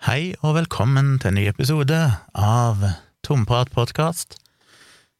[0.00, 1.96] Hei og velkommen til en ny episode
[2.32, 2.84] av
[3.20, 4.38] Tomprat podkast.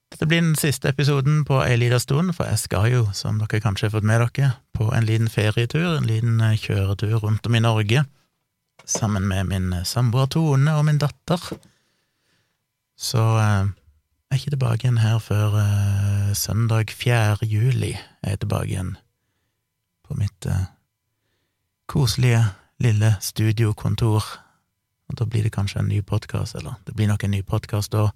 [0.09, 3.61] Dette blir den siste episoden på ei lita stund, for jeg skal jo, som dere
[3.61, 7.61] kanskje har fått med dere, på en liten ferietur, en liten eh, kjøretur rundt om
[7.61, 8.07] i Norge,
[8.89, 11.45] sammen med min samboer Tone og min datter.
[12.97, 17.45] Så eh, jeg er ikke tilbake igjen her før eh, søndag 4.
[17.45, 17.99] juli.
[18.25, 18.97] Jeg er tilbake igjen
[20.09, 20.71] på mitt eh,
[21.85, 22.47] koselige,
[22.81, 24.39] lille studiokontor.
[25.11, 27.93] Og da blir det kanskje en ny podkast, eller det blir nok en ny podkast
[27.95, 28.09] da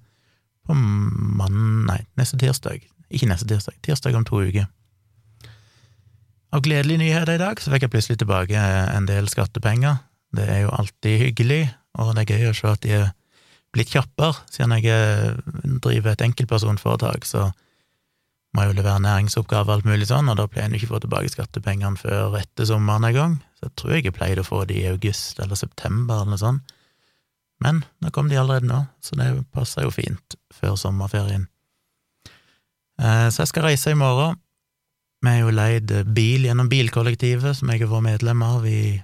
[0.64, 1.84] på mann...
[1.88, 2.86] Nei, neste tirsdag.
[3.10, 4.70] Ikke neste tirsdag, tirsdag om to uker.
[6.54, 8.54] Av gledelige nyheter i dag så fikk jeg plutselig tilbake
[8.94, 9.98] en del skattepenger.
[10.34, 11.64] Det er jo alltid hyggelig,
[11.98, 13.10] og det er gøy å se at de er
[13.74, 14.38] blitt kjappere.
[14.54, 15.34] Siden jeg eh,
[15.82, 17.48] driver et enkeltpersonforetak, så
[18.54, 20.94] må jeg jo levere næringsoppgaver og alt mulig sånn, og da pleier en ikke å
[20.94, 23.36] få tilbake skattepengene før etter sommeren en gang.
[23.58, 26.42] Så jeg tror jeg jeg pleide å få de i august eller september eller noe
[26.42, 26.73] sånt.
[27.64, 31.46] Men nå kom de allerede nå, så det passer jo fint før sommerferien.
[33.00, 34.38] Eh, så jeg skal reise i morgen.
[35.24, 39.00] Vi har jo leid bil gjennom bilkollektivet, som jeg har vært medlem av i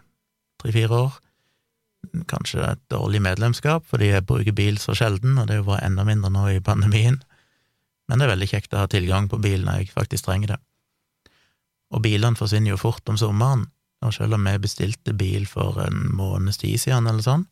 [0.61, 1.19] tre-fire år.
[2.29, 5.87] Kanskje et dårlig medlemskap, fordi jeg bruker bil så sjelden, og det er jo bare
[5.89, 7.21] enda mindre nå i pandemien.
[8.09, 10.61] Men det er veldig kjekt å ha tilgang på bil når jeg faktisk trenger det.
[11.95, 13.69] Og bilene forsvinner jo fort om sommeren,
[14.05, 17.47] og selv om vi bestilte bil for en måneds tid siden eller sånn,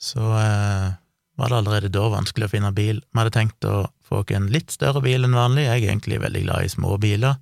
[0.00, 0.92] så eh,
[1.36, 3.00] var det allerede da vanskelig å finne bil.
[3.00, 6.20] Vi hadde tenkt å få oss en litt større bil enn vanlig, jeg er egentlig
[6.22, 7.40] veldig glad i små biler,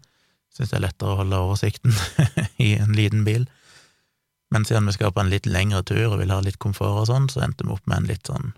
[0.53, 1.95] syns det er lettere å holde oversikten
[2.67, 3.49] i en liten bil.
[4.53, 7.09] Men siden vi skal på en litt lengre tur og vil ha litt komfort og
[7.09, 8.53] sånn, så endte vi opp med en litt sånn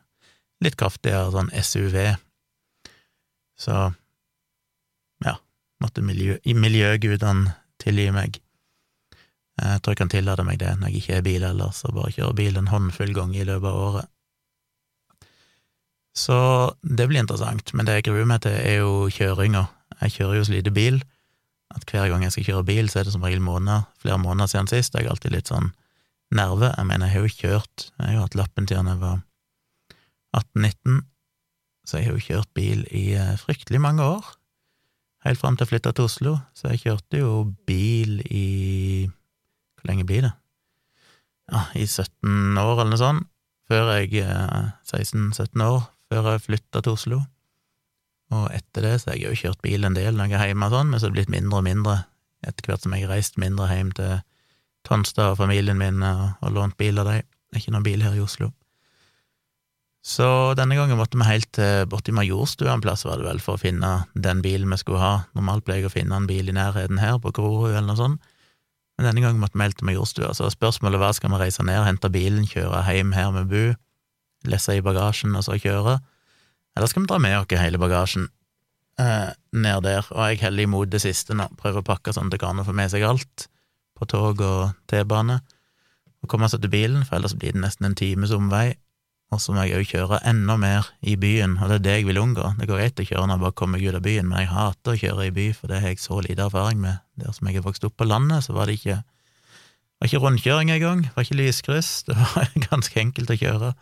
[0.64, 1.98] litt kraftigere sånn SUV.
[3.58, 3.74] Så
[5.24, 5.34] ja,
[5.82, 8.40] måtte miljø, miljøgudene tilgi meg.
[9.60, 12.14] Jeg tror jeg kan tillate meg det når jeg ikke er bil ellers, og bare
[12.16, 14.10] kjøre bil en håndfull ganger i løpet av året.
[16.14, 16.36] Så
[16.82, 19.64] det blir interessant, men det jeg gruer meg til, er jo kjøringa.
[20.00, 21.00] Jeg kjører jo så lite bil
[21.74, 24.50] at hver gang jeg skal kjøre bil, så er det som regel måneder, flere måneder
[24.50, 24.94] siden sist.
[24.94, 25.72] Jeg er alltid litt sånn
[26.34, 26.70] nerve.
[26.70, 29.18] Jeg mener, jeg har jo kjørt, jeg har jo hatt lappen siden jeg var
[30.38, 31.02] 18-19,
[31.84, 34.30] så jeg har jo kjørt bil i eh, fryktelig mange år.
[35.26, 37.34] Helt fram til jeg flytta til Oslo, så jeg kjørte jo
[37.66, 38.46] bil i
[39.84, 40.32] Hvor lenge blir det?
[41.52, 43.26] Ja, i 17 år eller noe sånt,
[43.68, 47.18] før jeg 16-17 eh, år, før jeg flytta til Oslo.
[48.32, 50.70] Og etter det så har jeg jo kjørt bil en del når jeg er hjemme
[50.70, 51.98] og sånn, men så har det blitt mindre og mindre
[52.48, 54.24] etter hvert som jeg har reist mindre hjem til
[54.88, 57.24] Tonstad og familien min og, og lånt bil av dem.
[57.24, 58.50] Det er ikke noen bil her i Oslo.
[60.04, 63.56] Så denne gangen måtte vi helt til borti Majorstua en plass, var det vel, for
[63.56, 65.14] å finne den bilen vi skulle ha.
[65.36, 68.32] Normalt pleier jeg å finne en bil i nærheten her, på Grorud eller noe sånt,
[68.94, 70.32] men denne gangen måtte vi helt til Majorstua.
[70.36, 73.74] Så spørsmålet var skal vi reise ned, hente bilen, kjøre hjem her med Bu,
[74.46, 75.98] lesse i bagasjen og så kjøre,
[76.74, 78.28] eller skal vi dra med oss hele bagasjen
[79.00, 80.06] eh, ned der?
[80.10, 82.74] Og jeg heller imot det siste nå, prøver å pakke sånn at det går få
[82.74, 83.48] med seg alt
[83.94, 85.38] på tog og T-bane,
[86.24, 88.74] og komme seg til bilen, for ellers blir det nesten en times omvei.
[89.34, 92.06] Og så må jeg òg kjøre enda mer i byen, og det er det jeg
[92.08, 92.52] vil unngå.
[92.60, 94.52] Det går greit å kjøre når jeg bare kommer meg ut av byen, men jeg
[94.52, 97.02] hater å kjøre i by, for det har jeg så lite erfaring med.
[97.18, 99.00] Der som jeg er vokst opp på landet, så var det ikke
[99.98, 103.72] var ikke rundkjøring engang, var ikke lyskryss, det var ganske enkelt å kjøre.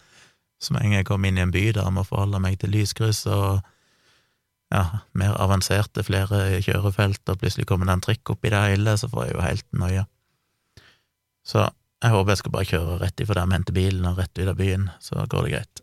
[0.63, 2.61] Så med en gang jeg kom inn i en by der jeg må forholde meg
[2.63, 3.61] til lyskryss og
[4.73, 4.85] ja,
[5.19, 9.27] mer avanserte, flere kjørefelt, og plutselig kommer det en trikk oppi det hele, så får
[9.27, 10.05] jeg jo helt nøye.
[11.45, 11.67] Så
[12.03, 14.49] jeg håper jeg skal bare kjøre rett ifra der vi henter bilen, og rett ut
[14.51, 15.83] av byen, så går det greit.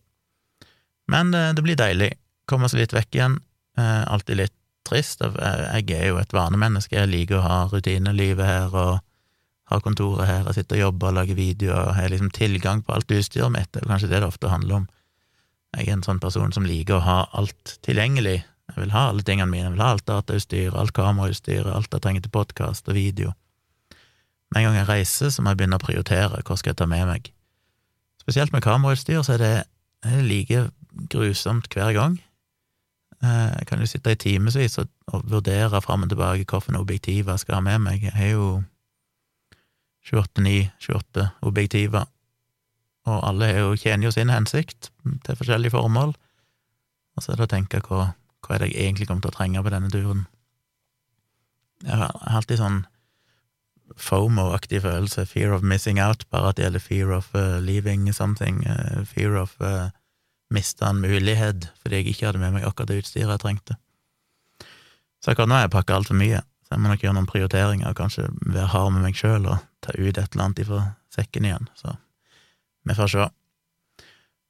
[1.10, 2.12] Men det, eh, det blir deilig.
[2.50, 3.40] Komme seg litt vekk igjen.
[3.78, 4.56] Eh, alltid litt
[4.88, 5.22] trist.
[5.22, 9.00] Jeg er jo et vanemenneske, jeg liker å ha rutinelivet her og
[9.70, 12.96] har kontoret her, jeg sitter og jobber og lager videoer, og har liksom tilgang på
[12.96, 14.88] alt utstyret mitt, det er kanskje det det ofte handler om.
[15.78, 18.40] Jeg er en sånn person som liker å ha alt tilgjengelig.
[18.70, 22.02] Jeg vil ha alle tingene mine, jeg vil ha alt datautstyr, alt kamerautstyr, alt jeg
[22.02, 23.36] trenger til podkast og video.
[24.50, 26.88] Med en gang jeg reiser, så må jeg begynne å prioritere hva skal jeg ta
[26.90, 27.30] med meg.
[28.22, 29.54] Spesielt med kamerautstyr så er det,
[30.06, 30.64] er like
[31.12, 32.18] grusomt hver gang.
[33.24, 37.36] Eh, jeg kan jo sitte i timevis og, og vurdere fram og tilbake hvilke objektiver
[37.36, 38.04] jeg skal ha med meg.
[38.08, 38.48] Jeg har jo
[40.10, 42.08] 28-9, 28 objektiver,
[43.06, 44.90] og alle jo, tjener jo sin hensikt
[45.26, 46.16] til forskjellige formål,
[47.16, 48.14] og så er det å tenke hva,
[48.46, 50.24] hva er det jeg egentlig kommer til å trenge på denne turen.
[51.84, 52.80] Jeg har alltid sånn
[53.98, 58.62] FOMO-aktig følelse, fear of missing out, bare at det gjelder fear of uh, leaving something,
[58.68, 59.90] uh, fear of uh,
[60.54, 63.78] mista en mulighet fordi jeg ikke hadde med meg akkurat det utstyret jeg trengte.
[65.24, 67.92] Så akkurat nå har jeg pakka altfor mye, så jeg må nok gjøre noen prioriteringer
[67.92, 71.50] og kanskje være hard med meg sjøl og ta ut et eller annet ifra sekken
[71.50, 71.98] igjen, så
[72.88, 73.28] vi får se.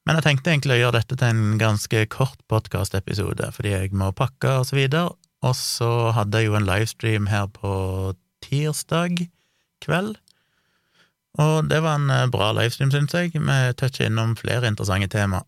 [0.08, 4.12] Men jeg tenkte egentlig å gjøre dette til en ganske kort podkastepisode, fordi jeg må
[4.16, 5.10] pakke og så videre,
[5.44, 7.72] og så hadde jeg jo en livestream her på
[8.44, 9.26] tirsdag
[9.84, 10.16] kveld,
[11.38, 13.34] og det var en eh, bra livestream, syns jeg.
[13.36, 15.44] Vi toucha innom flere interessante tema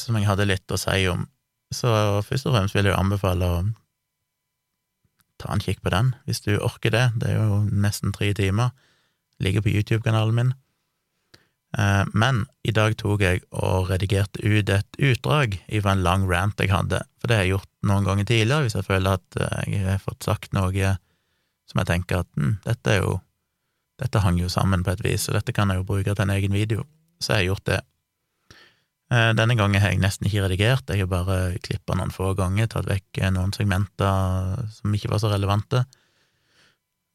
[0.00, 1.26] som jeg hadde litt å si om.
[1.74, 1.90] Så
[2.26, 3.58] først og fremst vil jeg anbefale å
[5.40, 7.04] ta en kikk på den, hvis du orker det.
[7.20, 8.72] Det er jo nesten tre timer.
[9.40, 10.54] Ligger på YouTube-kanalen min.
[11.78, 16.58] Eh, men i dag tok jeg og redigerte ut et utdrag fra en lang rant
[16.60, 19.62] jeg hadde, for det har jeg gjort noen ganger tidligere, hvis jeg føler at eh,
[19.76, 20.96] jeg har fått sagt noe
[21.70, 23.18] som jeg tenker at hm, dette er jo
[24.00, 26.30] Dette hang jo sammen på et vis, og dette kan jeg jo bruke til en
[26.32, 26.86] egen video.
[27.20, 27.80] Så jeg har gjort det.
[29.10, 32.68] Eh, denne gangen har jeg nesten ikke redigert, jeg har bare klippa noen få ganger,
[32.70, 35.82] tatt vekk noen segmenter som ikke var så relevante,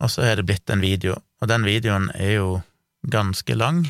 [0.04, 2.50] og så er det blitt en video, og den videoen er jo
[3.07, 3.86] ganske lang,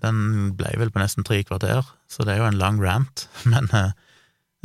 [0.00, 3.68] den ble vel på nesten tre kvarter, så det er jo en lang rant, men
[3.76, 3.92] eh,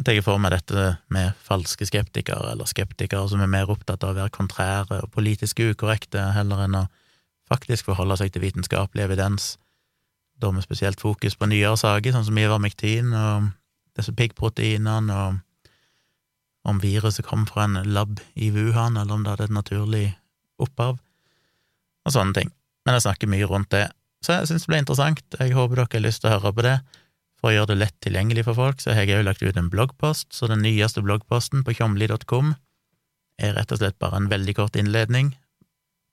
[0.01, 0.83] jeg tenker for meg dette
[1.13, 5.62] med falske skeptikere, eller skeptikere som er mer opptatt av å være kontrære og politisk
[5.62, 6.88] ukorrekte, heller enn å
[7.51, 9.51] faktisk forholde seg til vitenskapelig evidens,
[10.42, 13.51] da med spesielt fokus på nyere saker, sånn som Ivermectin og
[14.00, 19.51] disse piggproteinene, og om viruset kom fra en lab i Wuhan, eller om det hadde
[19.51, 20.06] et naturlig
[20.62, 20.97] opphav,
[22.01, 22.50] og sånne ting.
[22.88, 23.86] Men jeg snakker mye rundt det,
[24.25, 25.38] så jeg syns det ble interessant.
[25.38, 26.75] Jeg håper dere har lyst til å høre på det.
[27.42, 29.72] For å gjøre det lett tilgjengelig for folk, så har jeg òg lagt ut en
[29.74, 32.54] bloggpost, så den nyeste bloggposten på tjomli.com
[33.42, 35.34] er rett og slett bare en veldig kort innledning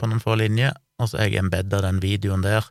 [0.01, 2.65] på noen få linjer, og så har jeg embedda den videoen der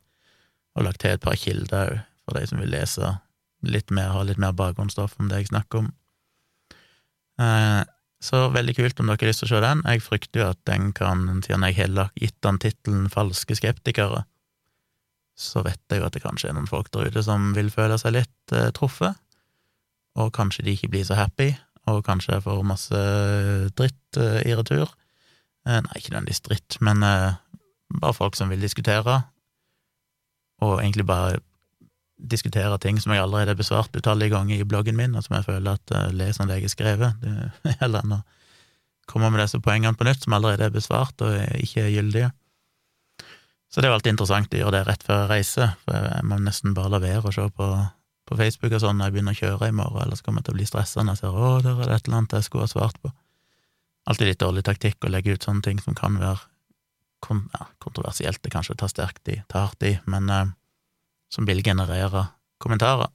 [0.78, 3.14] og lagt til et par kilder òg, for de som vil lese
[3.64, 5.92] litt mer, ha litt mer bakgrunnsstoff om det jeg snakker om.
[7.42, 7.84] Eh,
[8.20, 9.84] så veldig kult om dere har lyst til å se den.
[9.86, 14.26] Jeg frykter jo at den kan, siden jeg har gitt den tittelen Falske skeptikere,
[15.38, 17.98] så vet jeg jo at det kanskje er noen folk der ute som vil føle
[18.02, 19.18] seg litt eh, truffet,
[20.18, 21.52] og kanskje de ikke blir så happy,
[21.88, 23.02] og kanskje får masse
[23.78, 24.90] dritt eh, i retur.
[25.68, 27.38] Eh, nei, ikke nødvendigvis dritt, men eh,
[28.02, 29.22] bare folk som vil diskutere,
[30.66, 31.38] og egentlig bare
[32.18, 35.46] diskutere ting som jeg allerede har besvart utallige ganger i bloggen min, og som jeg
[35.46, 38.24] føler at uh, leser det jeg har skrevet, det, gjelder enn å
[39.08, 42.32] komme med disse poengene på nytt som allerede er besvart og ikke er gyldige.
[43.68, 46.40] Så det er alltid interessant å gjøre det rett før jeg reiser, for jeg må
[46.40, 47.70] nesten bare la være å se på,
[48.28, 50.56] på Facebook og sånn når jeg begynner å kjøre i morgen, ellers kommer jeg til
[50.56, 52.68] å bli stressa når jeg ser å, der er det et eller annet jeg skulle
[52.68, 53.12] ha svart på.
[54.08, 56.40] Alltid litt dårlig taktikk å legge ut sånne ting som kan være
[57.20, 60.52] kon ja, kontroversielt, det kanskje tar sterkt i, tar hardt i, men eh,
[61.34, 62.28] som vil generere
[62.62, 63.12] kommentarer.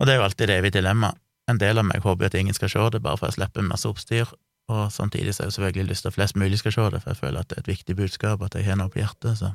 [0.00, 1.20] Og det er jo alltid det evige dilemmaet.
[1.48, 3.88] En del av meg håper at ingen skal se det, bare for å slippe masse
[3.88, 4.30] oppstyr,
[4.68, 7.10] og samtidig så har jeg selvfølgelig lyst til at flest mulig skal se det, for
[7.10, 9.52] jeg føler at det er et viktig budskap, at jeg har noe på hjertet, så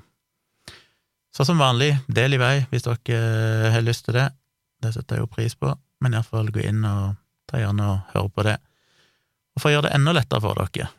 [1.31, 4.31] Så som vanlig, del i vei hvis dere eh, har lyst til det,
[4.81, 8.29] det setter jeg jo pris på, men iallfall gå inn og ta gjerne og høre
[8.29, 8.55] på det.
[9.55, 10.89] Og for å gjøre det enda lettere for dere,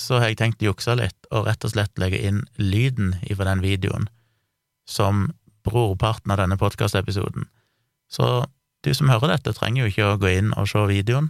[0.00, 3.50] så har jeg tenkt å jukse litt og rett og slett legge inn lyden ifra
[3.50, 4.08] den videoen
[4.88, 5.28] som
[5.66, 7.44] brorparten av denne podkastepisoden.
[8.08, 8.46] Så
[8.80, 11.28] du som hører dette, trenger jo ikke å gå inn og se videoen,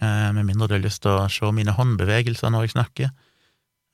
[0.00, 3.12] med mindre du har lyst til å se mine håndbevegelser når jeg snakker,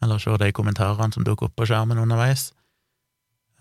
[0.03, 2.51] eller se de kommentarene som dukker opp på skjermen underveis.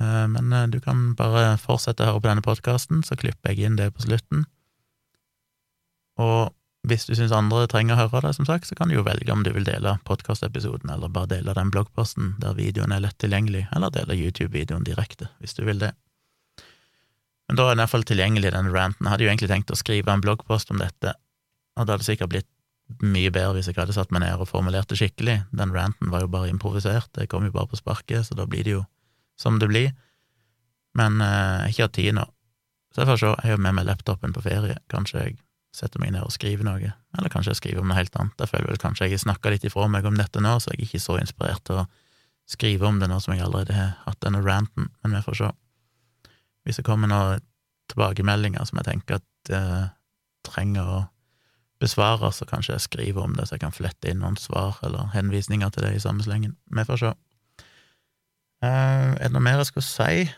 [0.02, 3.70] Eh, men eh, du kan bare fortsette å høre på denne podkasten, så klipper jeg
[3.70, 4.46] inn det på slutten.
[6.22, 6.52] Og
[6.88, 9.34] hvis du syns andre trenger å høre det, som sagt, så kan du jo velge
[9.34, 13.68] om du vil dele podkastepisoden, eller bare dele den bloggposten der videoen er lett tilgjengelig,
[13.76, 15.94] eller dele YouTube-videoen direkte, hvis du vil det.
[17.50, 19.06] Men da er den iallfall tilgjengelig, den ranten.
[19.06, 21.14] Jeg hadde jo egentlig tenkt å skrive en bloggpost om dette,
[21.82, 22.50] og det hadde sikkert blitt
[23.00, 25.38] mye bedre hvis jeg hadde satt meg ned og formulert det skikkelig.
[25.56, 28.66] Den ranten var jo bare improvisert, det kom jo bare på sparket, så da blir
[28.68, 28.84] det jo
[29.40, 29.94] som det blir.
[30.98, 32.26] Men eh, jeg har ikke hatt tid nå,
[32.92, 33.32] så jeg får se.
[33.32, 34.76] Jeg har jo med meg laptopen på ferie.
[34.92, 35.38] Kanskje jeg
[35.76, 38.44] setter meg ned og skriver noe, eller kanskje jeg skriver om noe helt annet.
[38.44, 40.82] Jeg føler vel kanskje jeg har snakka litt ifra meg om dette nå, så jeg
[40.82, 41.88] er ikke så inspirert til å
[42.52, 45.52] skrive om det nå som jeg allerede har hatt denne ranten, men vi får se.
[46.68, 47.46] Hvis det kommer noen
[47.92, 49.88] tilbakemeldinger som jeg tenker at eh,
[50.46, 51.00] trenger å
[51.82, 55.12] besvare, så kanskje jeg skriver om det, så jeg kan flette inn noen svar eller
[55.16, 56.56] henvisninger til det i samme slengen.
[56.70, 57.12] Vi får se.
[58.62, 60.30] Uh, er det noe mer jeg skulle si?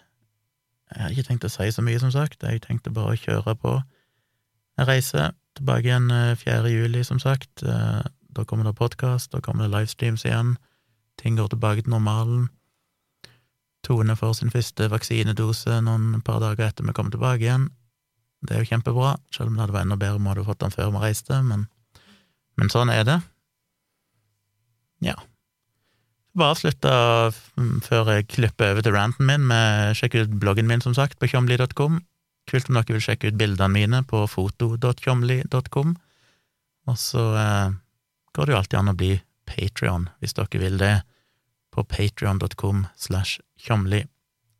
[0.93, 2.43] Jeg har ikke tenkt å si så mye, som sagt.
[2.45, 3.77] Jeg tenkte bare å kjøre på.
[4.79, 6.55] Jeg reiser tilbake igjen 4.
[6.63, 7.65] Eh, juli, som sagt.
[7.65, 8.01] Uh,
[8.33, 10.55] da kommer det podkast, da kommer det livestreams igjen.
[11.21, 12.47] Ting går tilbake til normalen.
[13.83, 17.67] Tone får sin første vaksinedose noen par dager etter vi kommer tilbake igjen.
[18.43, 20.63] Det er jo kjempebra, selv om det hadde vært enda bedre om vi hadde fått
[20.63, 21.67] den før vi reiste, men,
[22.59, 23.19] men sånn er det.
[25.03, 25.15] Ja.
[26.33, 26.93] Bare avslutte
[27.59, 31.19] mm, før jeg klipper over til ranten min, med sjekk ut bloggen min, som sagt,
[31.21, 32.01] på tjomli.com.
[32.49, 35.93] Kult om dere vil sjekke ut bildene mine på foto.tjomli.com.
[36.91, 37.75] Og så eh,
[38.35, 39.13] går det jo alltid an å bli
[39.47, 40.95] Patrion, hvis dere vil det,
[41.73, 44.03] på patrion.com slash tjomli.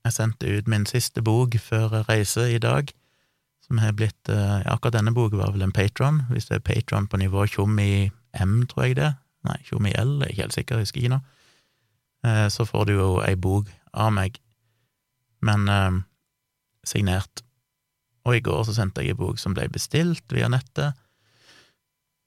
[0.03, 2.89] Jeg sendte ut min siste bok før jeg reiser i dag,
[3.63, 6.65] som har blitt eh, ja, Akkurat denne boka var vel en patron, hvis det er
[6.67, 9.13] patron på nivå tjom i M, tror jeg det.
[9.47, 11.21] Nei, tjom i L, jeg er ikke helt sikker, jeg husker ikke nå.
[12.27, 14.39] Eh, så får du jo ei bok av meg,
[15.43, 16.01] men eh,
[16.87, 17.43] signert.
[18.27, 20.99] Og i går så sendte jeg ei bok som ble bestilt via nettet.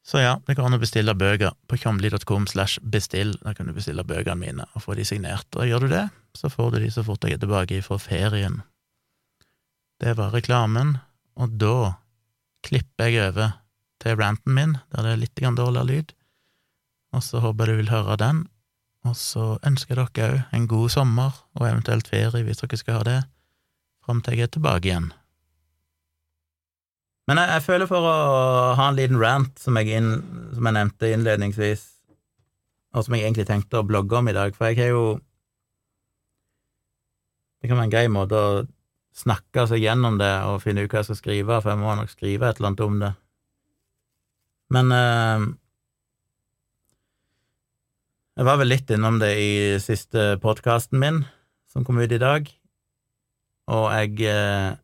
[0.06, 3.32] Så ja, det går an å bestille bøker på tjomli.com slash bestill.
[3.42, 5.48] Da kan du bestille bøkene mine og få de signert.
[5.58, 6.04] Og gjør du det,
[6.38, 8.60] så får du de så fort jeg er tilbake fra ferien.
[9.98, 10.98] Det var reklamen,
[11.36, 11.94] og da
[12.66, 13.56] klipper jeg over
[14.02, 16.12] til ranten min, der det er litt dårligere lyd,
[17.14, 18.46] og så håper jeg du vil høre den,
[19.06, 22.98] og så ønsker jeg dere òg en god sommer, og eventuelt ferie hvis dere skal
[22.98, 23.20] ha det,
[24.04, 25.12] fram til jeg er tilbake igjen.
[27.26, 28.16] Men jeg, jeg, føler for å
[28.78, 30.10] ha en liten rant, som jeg, inn,
[30.54, 31.86] som jeg nevnte innledningsvis,
[32.94, 35.06] og som jeg egentlig tenkte å blogge om i dag, for jeg har jo
[37.56, 38.48] Det kan være en grei måte å
[39.16, 42.12] snakke seg gjennom det og finne ut hva jeg skal skrive, for jeg må nok
[42.12, 43.12] skrive et eller annet om det.
[44.76, 45.46] Men eh,
[48.36, 51.22] jeg var vel litt innom det i siste podkasten min,
[51.72, 52.50] som kom ut i dag,
[53.72, 54.74] og jeg eh,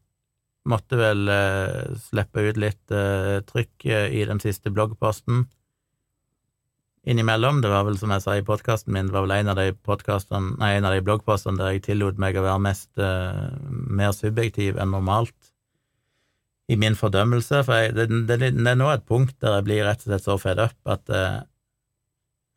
[0.68, 5.44] måtte vel eh, slippe ut litt eh, trykk eh, i den siste bloggposten
[7.02, 7.60] innimellom.
[7.62, 9.70] Det var vel, som jeg sa i podkasten min, det var vel en av de
[10.60, 14.78] nei, en av de bloggpostene der jeg tillot meg å være mest uh, mer subjektiv
[14.78, 15.52] enn normalt
[16.70, 19.84] i min fordømmelse, for jeg, det, det, det, er nå et punkt der jeg blir
[19.84, 21.42] rett og slett så fed up at uh,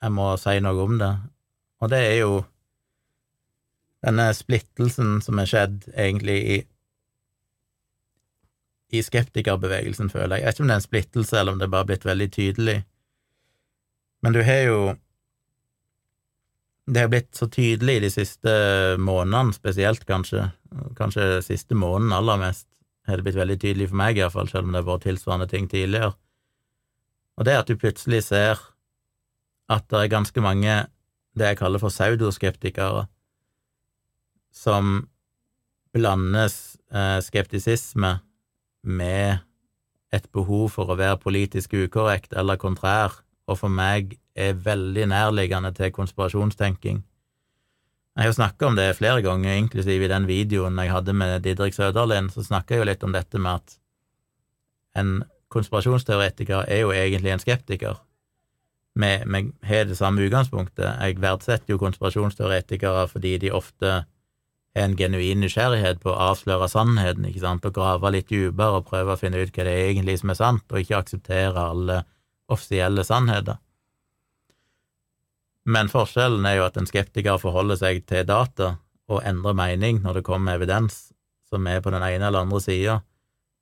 [0.06, 1.12] jeg må si noe om det,
[1.82, 2.36] og det er jo
[4.06, 6.64] denne splittelsen som er skjedd egentlig i
[8.94, 10.44] i skeptikerbevegelsen, føler jeg.
[10.44, 12.28] Jeg vet ikke om det er en splittelse, eller om det er bare blitt veldig
[12.32, 12.76] tydelig.
[14.26, 14.78] Men du har jo
[16.90, 18.52] Det har blitt så tydelig de siste
[19.02, 20.52] månedene, spesielt kanskje,
[20.98, 22.68] kanskje siste måneden aller mest,
[23.10, 25.66] har det blitt veldig tydelig for meg, iallfall, selv om det har vært tilsvarende ting
[25.72, 26.12] tidligere.
[27.42, 28.62] Og det at du plutselig ser
[29.66, 30.78] at det er ganske mange
[31.34, 33.08] det jeg kaller for pseudoskeptikere,
[34.54, 35.08] som
[35.98, 38.20] blandes eh, skeptisisme
[38.86, 39.42] med
[40.14, 45.72] et behov for å være politisk ukorrekt eller kontrær, og for meg er veldig nærliggende
[45.76, 47.04] til konspirasjonstenking.
[48.16, 51.40] Jeg har jo snakka om det flere ganger, inklusiv i den videoen jeg hadde med
[51.44, 53.78] Didrik Søderlind, så snakka jeg jo litt om dette med at
[54.96, 55.16] en
[55.52, 58.00] konspirasjonsteoretiker er jo egentlig en skeptiker
[58.96, 60.88] vi har det samme utgangspunktet.
[61.02, 64.06] Jeg verdsetter jo konspirasjonsteoretikere fordi de ofte har
[64.76, 69.16] en genuin nysgjerrighet på å avsløre sannheten, ikke sant, og grave litt dypere og prøve
[69.16, 72.02] å finne ut hva det er egentlig som er sant, og ikke akseptere alle
[72.52, 73.58] offisielle sannheter.
[75.66, 78.76] Men forskjellen er jo at en skeptiker forholder seg til data
[79.10, 81.08] og endrer mening når det kommer evidens
[81.50, 83.00] som er på den ene eller andre sida,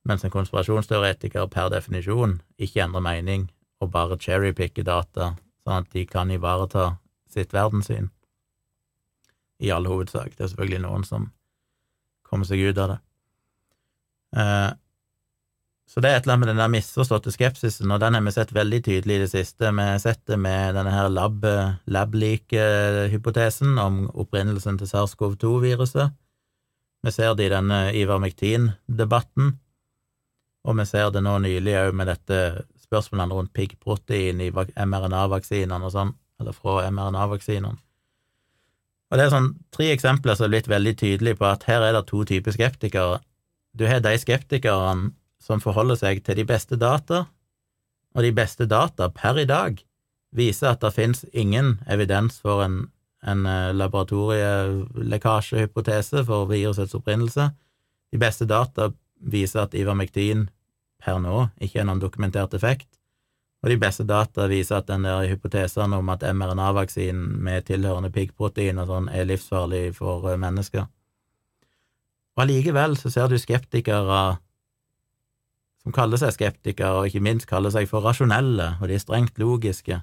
[0.08, 3.48] mens en konspirasjonsteoretiker per definisjon ikke endrer mening
[3.84, 6.94] og bare cherrypicker data, sånn at de kan ivareta
[7.32, 8.10] sitt verdenssyn.
[9.64, 10.36] I all hovedsak.
[10.36, 11.30] Det er selvfølgelig noen som
[12.28, 13.00] kommer seg ut av det.
[15.94, 18.32] Så det er et eller annet med den der misforståtte skepsisen, og den har vi
[18.34, 19.70] sett veldig tydelig i det siste.
[19.70, 21.06] Vi har sett det med denne her
[21.94, 26.10] lab-like-hypotesen om opprinnelsen til SARS-CoV-2-viruset.
[27.06, 29.54] Vi ser det i denne Ivermectin-debatten,
[30.66, 35.94] og vi ser det nå nylig òg med dette spørsmålene rundt piggprotein i mRNA-vaksinene og
[35.94, 37.78] sånn, eller fra mRNA-vaksinene.
[39.12, 41.94] Og det er sånn tre eksempler som er blitt veldig tydelige på at her er
[41.94, 43.22] det to typer skeptikere.
[43.78, 47.26] Du har de skeptikerne som forholder seg til de beste data,
[48.14, 49.86] og de beste data per i dag
[50.34, 52.92] viser at det finnes ingen evidens for en,
[53.26, 57.50] en eh, laboratorielekkasjehypotese for virusets opprinnelse.
[58.14, 60.50] De beste data viser at Ivermectin
[61.04, 62.90] per nå ikke er noen dokumentert effekt,
[63.64, 68.82] og de beste data viser at den der hypotesen om at mRNA-vaksinen med tilhørende piggprotein
[68.84, 70.84] og sånn er livsfarlig for eh, mennesker.
[72.34, 74.20] Og allikevel så ser du skeptikere
[75.84, 79.40] som kaller seg skeptikere, og ikke minst kaller seg for rasjonelle, og de er strengt
[79.42, 80.00] logiske,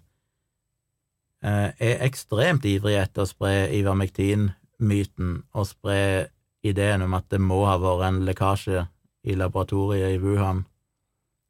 [1.42, 6.28] eh, er ekstremt ivrige etter å spre ivermektin-myten og spre
[6.62, 8.84] ideen om at det må ha vært en lekkasje
[9.24, 10.64] i laboratoriet i Wuhan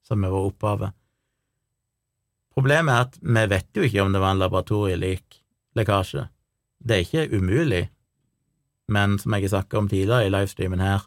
[0.07, 0.95] som var opphavet.
[2.55, 5.41] Problemet er at vi vet jo ikke om det var en laboratorielik
[5.79, 6.27] lekkasje.
[6.83, 7.85] Det er ikke umulig,
[8.91, 11.07] men som jeg har snakket om tidligere i livestreamen her,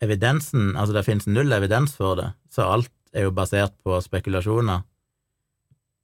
[0.00, 4.84] evidensen, altså det finnes null evidens for det, så alt er jo basert på spekulasjoner.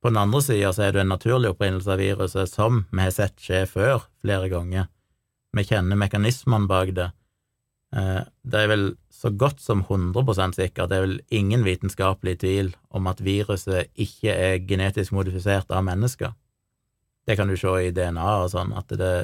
[0.03, 3.15] På den andre sida så er det en naturlig opprinnelse av viruset som vi har
[3.15, 4.91] sett skje før flere ganger.
[5.57, 7.09] Vi kjenner mekanismene bak det.
[7.97, 12.75] Eh, det er vel så godt som 100% sikkert, det er vel ingen vitenskapelig tvil
[12.95, 16.35] om at viruset ikke er genetisk modifisert av mennesker.
[17.27, 19.15] Det kan du se i DNA og sånn, at det,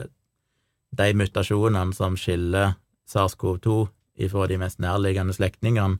[0.97, 2.79] de mutasjonene som skiller
[3.13, 3.77] SARS-CoV-2
[4.23, 5.99] ifra de mest nærliggende slektningene,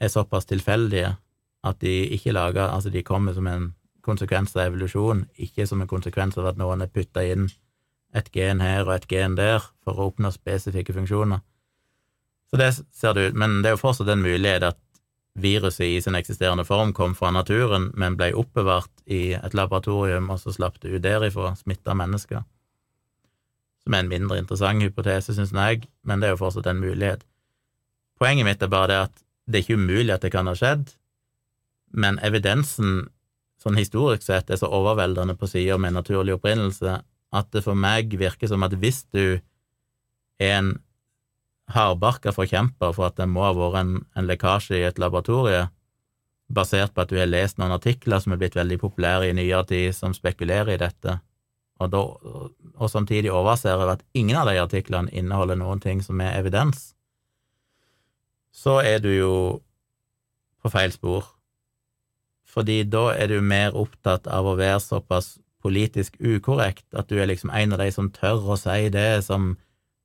[0.00, 1.16] er såpass tilfeldige
[1.64, 5.88] at de ikke lager Altså, de kommer som en konsekvens av evolusjon, ikke som en
[5.88, 7.50] konsekvens av at noen er putta inn
[8.16, 11.42] et gen her og et gen der for å oppnå spesifikke funksjoner.
[12.50, 14.80] Så det ser det ut, men det er jo fortsatt en mulighet at
[15.38, 20.40] viruset i sin eksisterende form kom fra naturen, men ble oppbevart i et laboratorium, og
[20.42, 22.42] så slapp det ut derifra, smitta mennesker.
[23.84, 27.22] Som er en mindre interessant hypotese, syns jeg, men det er jo fortsatt en mulighet.
[28.20, 30.92] Poenget mitt er bare det at det er ikke umulig at det kan ha skjedd,
[31.90, 33.08] men evidensen
[33.60, 37.00] sånn historisk sett er så overveldende på sida med naturlig opprinnelse
[37.36, 39.40] at det for meg virker som at hvis du
[40.40, 40.70] er en
[41.70, 45.68] hardbarka forkjemper for at det må ha vært en, en lekkasje i et laboratorie,
[46.50, 49.68] basert på at du har lest noen artikler som er blitt veldig populære i nyere
[49.70, 51.20] tid, som spekulerer i dette,
[51.80, 56.20] og, da, og samtidig overser over at ingen av de artiklene inneholder noen ting som
[56.24, 56.90] er evidens,
[58.50, 59.34] så er du jo
[60.60, 61.28] på feil spor.
[62.50, 67.28] Fordi da er du mer opptatt av å være såpass politisk ukorrekt at du er
[67.30, 69.54] liksom en av de som tør å si det som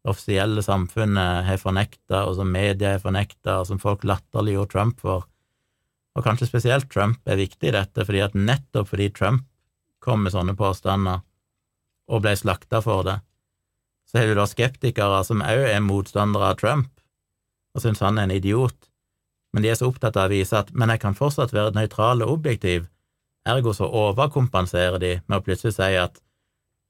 [0.05, 5.25] offisielle samfunnet har fornekta, og som media har fornekta, og som folk latterliggjorde Trump for.
[6.15, 9.47] Og kanskje spesielt Trump er viktig i dette, fordi at nettopp fordi Trump
[10.05, 11.23] kom med sånne påstander
[12.05, 13.17] og ble slakta for det,
[14.05, 16.91] så har du da skeptikere som òg er motstandere av Trump
[17.75, 18.89] og syns han er en idiot,
[19.53, 22.23] men de er så opptatt av å vise at men jeg kan fortsatt være nøytral
[22.25, 22.87] og objektiv,
[23.47, 26.21] ergo så overkompenserer de med å plutselig si at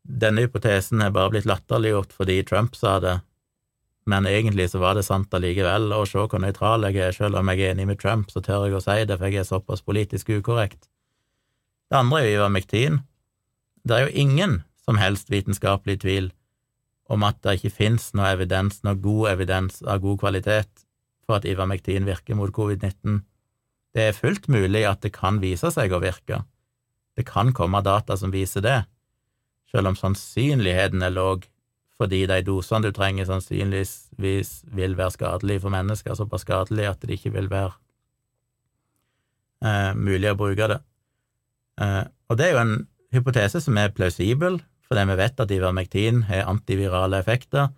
[0.05, 3.15] denne hypotesen er bare blitt latterliggjort fordi Trump sa det,
[4.05, 7.49] men egentlig så var det sant allikevel, og se hvor nøytral jeg er, selv om
[7.49, 9.81] jeg er enig med Trump, så tør jeg å si det, for jeg er såpass
[9.81, 10.85] politisk ukorrekt.
[11.89, 12.99] Det andre er jo Ivar McTean.
[13.85, 16.29] Det er jo ingen som helst vitenskapelig tvil
[17.11, 20.85] om at det ikke finnes noe evidens, noe god evidens av god kvalitet
[21.25, 23.21] for at ivermektin virker mot covid-19.
[23.95, 26.43] Det er fullt mulig at det kan vise seg å virke.
[27.15, 28.79] Det kan komme data som viser det,
[29.71, 31.47] selv om sannsynligheten er låg,
[31.95, 37.15] fordi de dosene du trenger, sannsynligvis vil være skadelige for mennesker, såpass skadelige at det
[37.15, 37.71] ikke vil være
[39.63, 40.81] eh, mulig å bruke det.
[41.81, 42.75] Eh, og det er jo en
[43.15, 47.71] hypotese som er plausibel, fordi vi vet at ivermektin har antivirale effekter.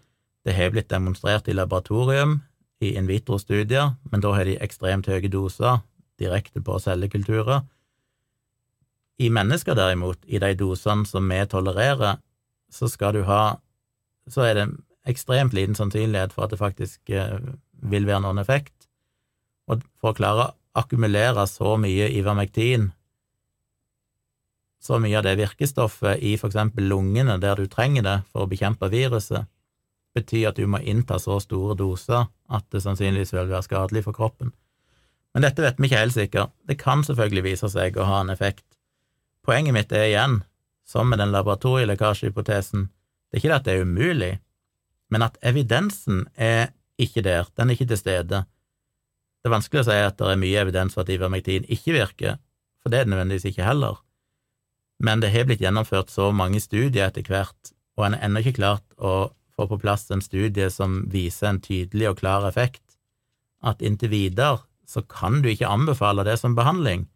[0.46, 2.42] Det har blitt demonstrert i laboratorium,
[2.84, 5.82] i in vitro-studier, men da har de ekstremt høye doser
[6.20, 7.64] direkte på cellekulturer.
[9.18, 12.20] I mennesker, derimot, i de dosene som vi tolererer,
[12.70, 13.58] så skal du ha
[14.28, 14.66] Så er det
[15.08, 17.40] ekstremt liten sannsynlighet for at det faktisk eh,
[17.72, 18.90] vil være noen effekt.
[19.72, 22.90] Og for å klare å akkumulere så mye ivermektin,
[24.84, 28.90] så mye av det virkestoffet i eksempel lungene der du trenger det for å bekjempe
[28.94, 29.48] viruset,
[30.18, 34.18] betyr at du må innta så store doser at det sannsynligvis vil være skadelig for
[34.18, 34.54] kroppen.
[35.34, 36.54] Men dette vet vi ikke helt sikkert.
[36.66, 38.66] Det kan selvfølgelig vise seg å ha en effekt.
[39.46, 40.40] Poenget mitt er igjen,
[40.88, 42.88] som med den laboratorielekkasjehypotesen,
[43.28, 44.34] det er ikke det at det er umulig,
[45.12, 48.42] men at evidensen er ikke der, den er ikke til stede.
[49.38, 52.40] Det er vanskelig å si at det er mye evidens for at ivermektin ikke virker,
[52.82, 54.00] for det er det nødvendigvis ikke heller,
[55.04, 58.60] men det har blitt gjennomført så mange studier etter hvert, og en har ennå ikke
[58.60, 62.84] klart å få på plass en studie som viser en tydelig og klar effekt,
[63.66, 67.08] at inntil videre så kan du ikke anbefale det som behandling.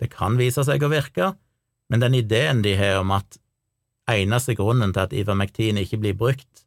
[0.00, 1.34] Det kan vise seg å virke,
[1.90, 3.38] men den ideen de har om at
[4.10, 6.64] eneste grunnen til at ivermektin ikke blir brukt,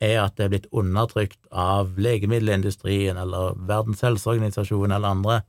[0.00, 5.40] er at det er blitt undertrykt av legemiddelindustrien eller Verdens helseorganisasjon eller andre,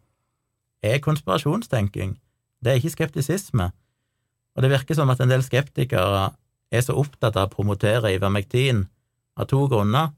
[0.82, 2.16] er konspirasjonstenking.
[2.64, 3.70] Det er ikke skeptisisme.
[4.58, 6.30] Og det virker som at en del skeptikere
[6.70, 8.86] er så opptatt av å promotere ivermektin
[9.40, 10.14] av to grunner.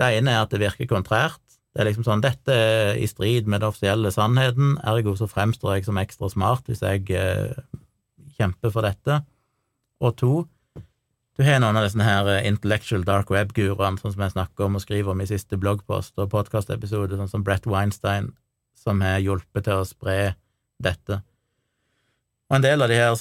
[0.00, 1.40] Det ene er at det virker kontrært.
[1.74, 5.76] Det er liksom sånn dette er i strid med den offisielle sannheten, ergo så fremstår
[5.76, 7.56] jeg som ekstra smart hvis jeg eh,
[8.38, 9.16] kjemper for dette.
[10.04, 10.34] Og to,
[11.34, 14.78] du har noen av disse her eh, intellectual dark web-guruene, sånn som jeg snakker om
[14.78, 18.30] og skriver om i siste bloggpost og podkastepisode, sånn som Brett Weinstein,
[18.78, 20.18] som har hjulpet til å spre
[20.82, 21.24] dette.
[22.52, 23.18] Og en del av de her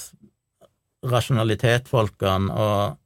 [1.11, 2.99] rasjonalitetfolkene og,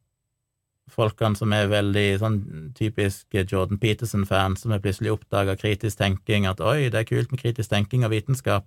[0.98, 2.38] folkene som er veldig sånn
[2.78, 7.42] typisk Jordan Peterson-fans, som er plutselig oppdaga kritisk tenking, at oi, det er kult med
[7.42, 8.66] kritisk tenking og vitenskap,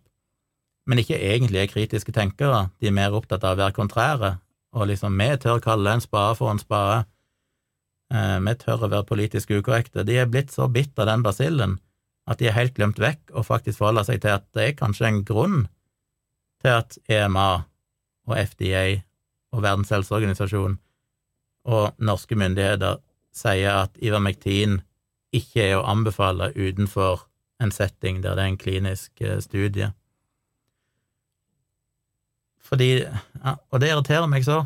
[0.87, 4.35] men ikke egentlig er kritiske tenkere, de er mer opptatt av å være kontrære,
[4.77, 7.03] og liksom vi tør kalle en spade for en spade,
[8.15, 11.79] eh, vi tør å være politisk ukorrekte, de er blitt så bitt av den basillen
[12.31, 15.09] at de er helt glemt vekk og faktisk forholder seg til at det er kanskje
[15.09, 15.63] en grunn
[16.63, 17.65] til at EMA
[18.29, 19.01] og FDA
[19.53, 20.79] og Verdens helseorganisasjon
[21.71, 23.01] og norske myndigheter
[23.37, 24.81] sier at Ivermektin
[25.37, 27.27] ikke er å anbefale utenfor
[27.63, 29.93] en setting der det er en klinisk eh, studie.
[32.71, 34.65] Fordi ja, Og det irriterer meg så.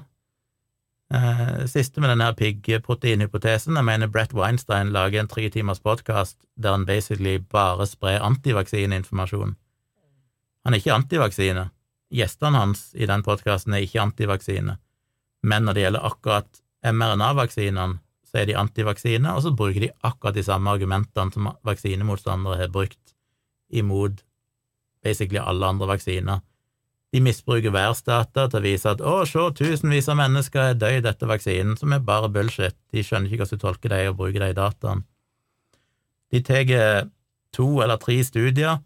[1.14, 3.76] Eh, siste med denne piggproteinhypotesen.
[3.76, 9.56] Jeg mener Brett Weinstein lager en tre timers podkast der han basically bare sprer antivaksineinformasjon.
[10.64, 11.68] Han er ikke antivaksine.
[12.12, 14.76] Gjestene hans i den podkasten er ikke antivaksine.
[15.44, 20.34] Men når det gjelder akkurat mRNA-vaksinene, så er de antivaksine, og så bruker de akkurat
[20.34, 23.14] de samme argumentene som vaksinemotstandere har brukt
[23.70, 24.24] imot
[25.04, 26.42] basically alle andre vaksiner.
[27.14, 31.30] De misbruker værsdata til å vise at å, se, tusenvis av mennesker er døde etter
[31.30, 32.74] vaksinen, som er bare bullshit.
[32.90, 35.06] De skjønner ikke hvordan du tolker det og bruker de dataene.
[36.34, 37.06] De tar
[37.54, 38.80] to eller tre studier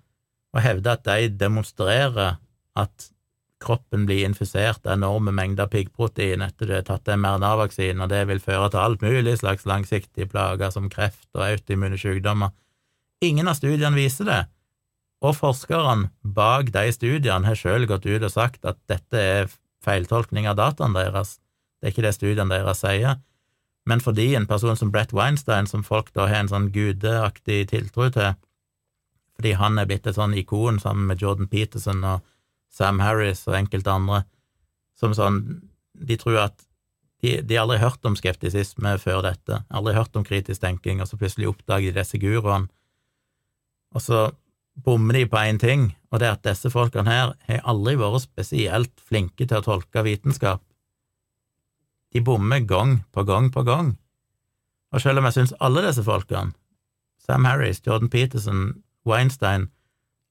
[0.53, 2.37] og hevder at de demonstrerer
[2.79, 3.11] at
[3.59, 8.43] kroppen blir infisert av enorme mengder piggprotein etter du har tatt mRNA-vaksinen, og det vil
[8.43, 12.55] føre til alt mulig slags langsiktige plager som kreft og autoimmune sykdommer.
[13.25, 14.43] Ingen av studiene viser det,
[15.19, 19.51] og forskerne bak de studiene har sjøl gått ut og sagt at dette er
[19.83, 21.39] feiltolkning av dataene deres,
[21.79, 23.19] det er ikke det studiene deres sier,
[23.89, 28.11] men fordi en person som Brett Weinstein, som folk da har en sånn gudeaktig tiltro
[28.15, 28.35] til,
[29.39, 32.27] fordi han er blitt et sånn ikon sammen med Jordan Peterson og
[32.71, 34.23] Sam Harris og enkelte andre,
[34.99, 35.43] som sånn
[35.99, 36.69] De tror at
[37.23, 41.09] de, de har aldri hørt om skeptisisme før dette, aldri hørt om kritisk tenking, og
[41.11, 42.69] så plutselig oppdager de disse guruene,
[43.91, 44.21] og så
[44.85, 48.29] bommer de på én ting, og det er at disse folkene her har aldri vært
[48.29, 50.63] spesielt flinke til å tolke vitenskap.
[52.15, 53.97] De bommer gang på gang på gang.
[54.95, 56.55] Og selv om jeg syns alle disse folkene,
[57.21, 59.69] Sam Harris, Jordan Peterson, Weinstein,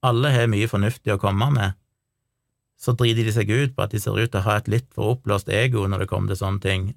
[0.01, 1.75] alle har mye fornuftig å komme med,
[2.77, 4.87] så driter de seg ut på at de ser ut til å ha et litt
[4.93, 6.87] for oppblåst ego når det kommer til sånne ting,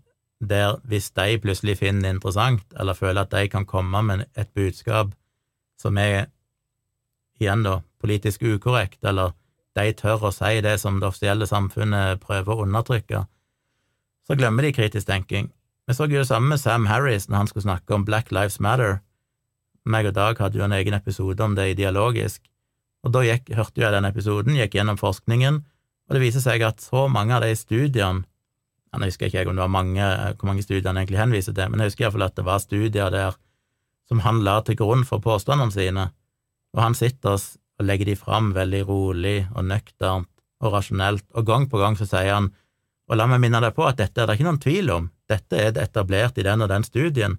[0.41, 4.53] der hvis de plutselig finner det interessant, eller føler at de kan komme med et
[4.57, 5.13] budskap
[5.81, 6.29] som er
[7.41, 9.33] igjen da, politisk ukorrekt, eller
[9.77, 13.25] de tør å si det som det offisielle samfunnet prøver å undertrykke,
[14.27, 15.49] så glemmer de kritisk tenking.
[15.89, 18.61] Vi så jo det samme med Sam Harris når han skulle snakke om Black Lives
[18.61, 19.01] Matter.
[19.85, 22.45] Meg og Dag hadde jo en egen episode om det i Dialogisk,
[23.05, 25.61] og da gikk, hørte jeg den episoden, gikk gjennom forskningen,
[26.11, 28.27] og det viser seg at så mange av de studiene
[28.91, 31.79] Jeg husker ikke om det var mange, hvor mange studier han egentlig henviser til, men
[31.79, 33.37] jeg husker iallfall at det var studier der
[34.11, 36.09] som han la til grunn for påstandene sine,
[36.75, 40.27] og han sitter og legger de fram veldig rolig og nøkternt
[40.61, 42.51] og rasjonelt, og gang på gang så sier han,
[43.07, 45.57] og la meg minne deg på at dette er det ikke noen tvil om, dette
[45.57, 47.39] er det etablert i den og den studien,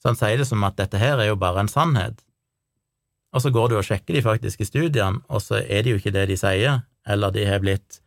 [0.00, 2.24] så han sier det som at dette her er jo bare en sannhet.
[3.36, 6.14] Og så går du og sjekker de faktiske studiene, og så er det jo ikke
[6.14, 7.98] det de sier, eller de har blitt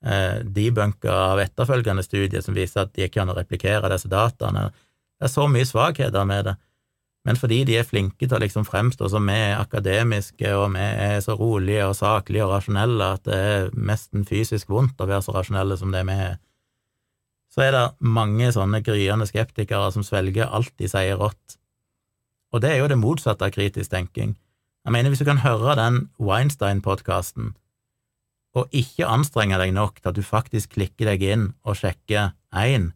[0.00, 4.70] eh, debunka av etterfølgende studier som viser at de ikke kan replikere disse dataene.
[5.18, 6.56] Det er så mye svakheter med det
[7.28, 10.84] men fordi de er flinke til å liksom fremstå som vi er akademiske, og vi
[10.84, 15.26] er så rolige og saklige og rasjonelle at det er nesten fysisk vondt å være
[15.26, 16.38] så rasjonelle som det vi er,
[17.52, 17.84] så er det
[18.16, 21.58] mange sånne gryende skeptikere som svelger alt de sier rått.
[22.54, 24.32] Og det er jo det motsatte av kritisk tenking.
[24.86, 27.54] Jeg mener, hvis du kan høre den Weinstein-podkasten,
[28.56, 32.92] og ikke anstrenge deg nok til at du faktisk klikker deg inn og sjekker én,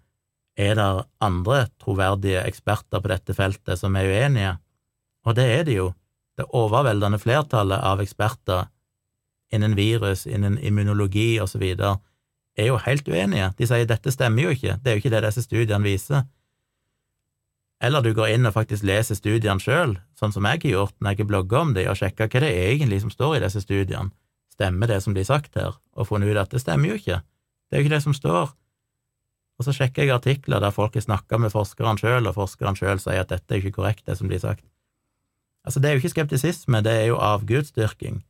[0.57, 0.89] er det
[1.25, 4.57] andre troverdige eksperter på dette feltet som er uenige,
[5.27, 5.91] og det er det jo.
[6.37, 8.71] Det overveldende flertallet av eksperter
[9.53, 11.63] innen virus, innen immunologi osv.
[11.63, 13.51] er jo helt uenige.
[13.59, 16.25] De sier dette stemmer jo ikke, det er jo ikke det disse studiene viser.
[17.83, 21.19] Eller du går inn og faktisk leser studiene sjøl, sånn som jeg har gjort når
[21.19, 24.13] jeg blogger om dem, og sjekker hva det egentlig som står i disse studiene.
[24.55, 25.75] Stemmer det som blir sagt her?
[25.99, 27.23] Og funnet ut at det stemmer jo ikke.
[27.67, 28.53] Det er jo ikke det som står.
[29.59, 33.01] Og så sjekker jeg artikler der folk har snakka med forskerne sjøl, og forskerne sjøl
[33.03, 34.65] sier at dette er ikke korrekt, det som blir sagt.
[35.67, 38.23] Altså, det er jo ikke skeptisisme, det er jo avgudsdyrking.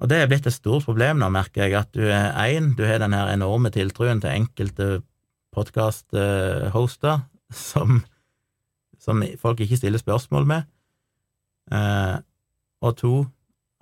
[0.00, 2.84] Og det er blitt et stort problem nå, merker jeg, at du er én, du
[2.84, 4.88] har den her enorme tiltruen til enkelte
[5.56, 7.22] podkast-hoster
[7.52, 8.02] som,
[9.06, 10.68] som, folk ikke stiller spørsmål med,
[11.72, 12.18] eh,
[12.84, 13.14] og to,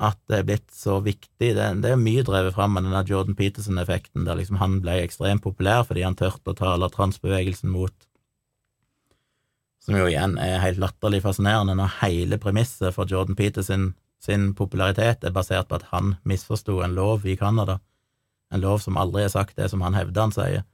[0.04, 1.52] at det er blitt så viktig.
[1.56, 5.44] Det, det er mye drevet fram med denne Jordan Peterson-effekten, der liksom han ble ekstremt
[5.44, 7.94] populær fordi han turte å tale transbevegelsen mot
[9.84, 13.90] som jo igjen er helt latterlig fascinerende når hele premisset for Jordan Peterson
[14.24, 17.78] sin popularitet er basert på at han misforsto en lov i Canada,
[18.48, 20.64] en lov som aldri er sagt det som han hevder han sier,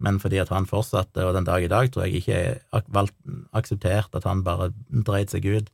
[0.00, 3.16] men fordi at han fortsatte, og den dag i dag tror jeg ikke valgt,
[3.56, 5.68] akseptert at han bare dreit seg ut,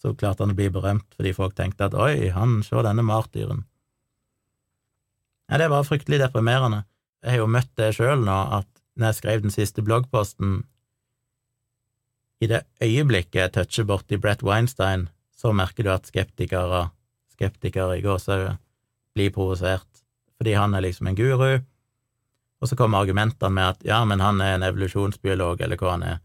[0.00, 3.64] så klarte han å bli berømt fordi folk tenkte at oi, han, se denne martyren.
[5.50, 6.84] Ja, det var fryktelig deprimerende.
[7.22, 10.64] Jeg har jo møtt det sjøl nå, at når jeg skrev den siste bloggposten,
[12.40, 16.88] i det øyeblikket jeg toucher borti Brett Weinstein, så merker du at skeptikere,
[17.32, 18.56] skeptikere i gåsehudet,
[19.16, 20.02] blir provosert,
[20.36, 21.62] fordi han er liksom en guru,
[22.60, 26.06] og så kommer argumentene med at ja, men han er en evolusjonsbiolog, eller hva han
[26.06, 26.22] er,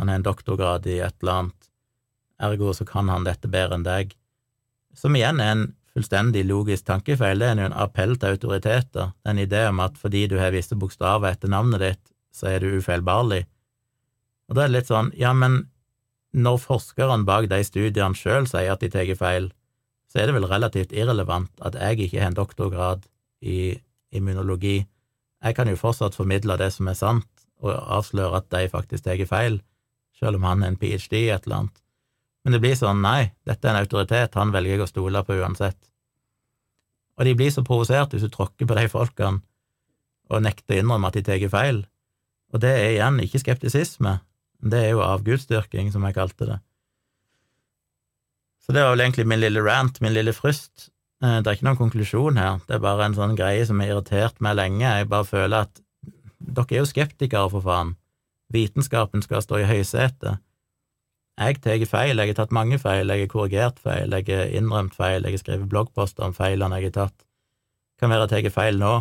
[0.00, 1.70] han er en doktorgrad i et eller annet,
[2.42, 4.16] ergo så kan han dette bedre enn deg,
[4.98, 9.40] som igjen er en fullstendig logisk tankefeil, det er jo en appell til autoriteter, en
[9.40, 13.44] idé om at fordi du har visse bokstaver etter navnet ditt, så er du ufeilbarlig.
[14.48, 15.66] Og da er det litt sånn, ja, men
[16.32, 19.50] når forskerne bak de studiene sjøl sier at de tar feil,
[20.08, 23.06] så er det vel relativt irrelevant at jeg ikke har en doktorgrad
[23.40, 23.76] i
[24.12, 24.82] immunologi.
[25.42, 27.28] Jeg kan jo fortsatt formidle det som er sant,
[27.62, 29.60] og avsløre at de faktisk tar feil,
[30.18, 31.18] selv om han er en ph.d.
[31.18, 31.78] i et eller annet.
[32.42, 35.38] Men det blir sånn, nei, dette er en autoritet, han velger jeg å stole på
[35.38, 35.78] uansett.
[37.18, 39.42] Og de blir så provosert hvis du tråkker på de folkene
[40.32, 41.82] og nekter å innrømme at de tar feil.
[42.52, 44.18] Og det er igjen ikke skeptisisme,
[44.62, 46.58] det er jo avgudsdyrking, som jeg kalte det.
[48.62, 50.91] Så det var vel egentlig min lille rant, min lille fryst.
[51.22, 53.92] Eh, det er ikke noen konklusjon her, det er bare en sånn greie som har
[53.92, 54.82] irritert meg lenge.
[54.82, 55.82] Jeg bare føler at
[56.42, 57.94] dere er jo skeptikere, for faen.
[58.52, 60.42] Vitenskapen skal stå i høysetet.
[61.40, 64.94] Jeg tar feil, jeg har tatt mange feil, jeg har korrigert feil, jeg har innrømt
[64.98, 67.24] feil, jeg har skrevet bloggposter om feilene jeg har tatt.
[67.98, 68.92] Kan være at jeg tar feil nå,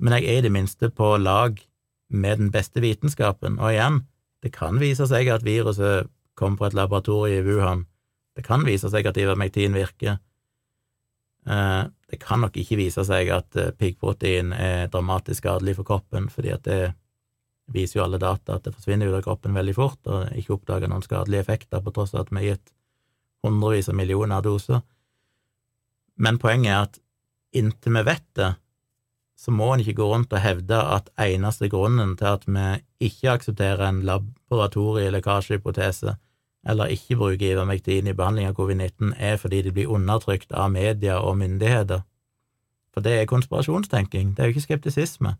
[0.00, 1.60] men jeg er i det minste på lag
[2.08, 4.00] med den beste vitenskapen, og igjen,
[4.42, 7.86] det kan vise seg at viruset kom fra et laboratorium i Wuhan,
[8.36, 10.18] det kan vise seg at ivermektin virker,
[11.44, 16.50] det kan nok ikke vise seg at eh, piggprotein er dramatisk skadelig for kroppen, fordi
[16.54, 16.82] at det
[17.72, 20.88] viser jo alle data at det forsvinner ut av kroppen veldig fort, og ikke oppdager
[20.92, 22.68] noen skadelige effekter, på tross av at vi har gitt
[23.42, 24.80] hundrevis av millioner av doser.
[26.22, 27.00] Men poenget er at
[27.56, 28.50] inntil vi vet det,
[29.42, 32.66] så må en ikke gå rundt og hevde at eneste grunnen til at vi
[33.08, 36.10] ikke aksepterer en laboratorielekkasjehypotese,
[36.68, 41.18] eller ikke bruker ivermektin i behandling av covid-19, er fordi de blir undertrykt av media
[41.18, 42.04] og myndigheter.
[42.94, 45.36] For det er konspirasjonstenking, det er jo ikke skeptisisme.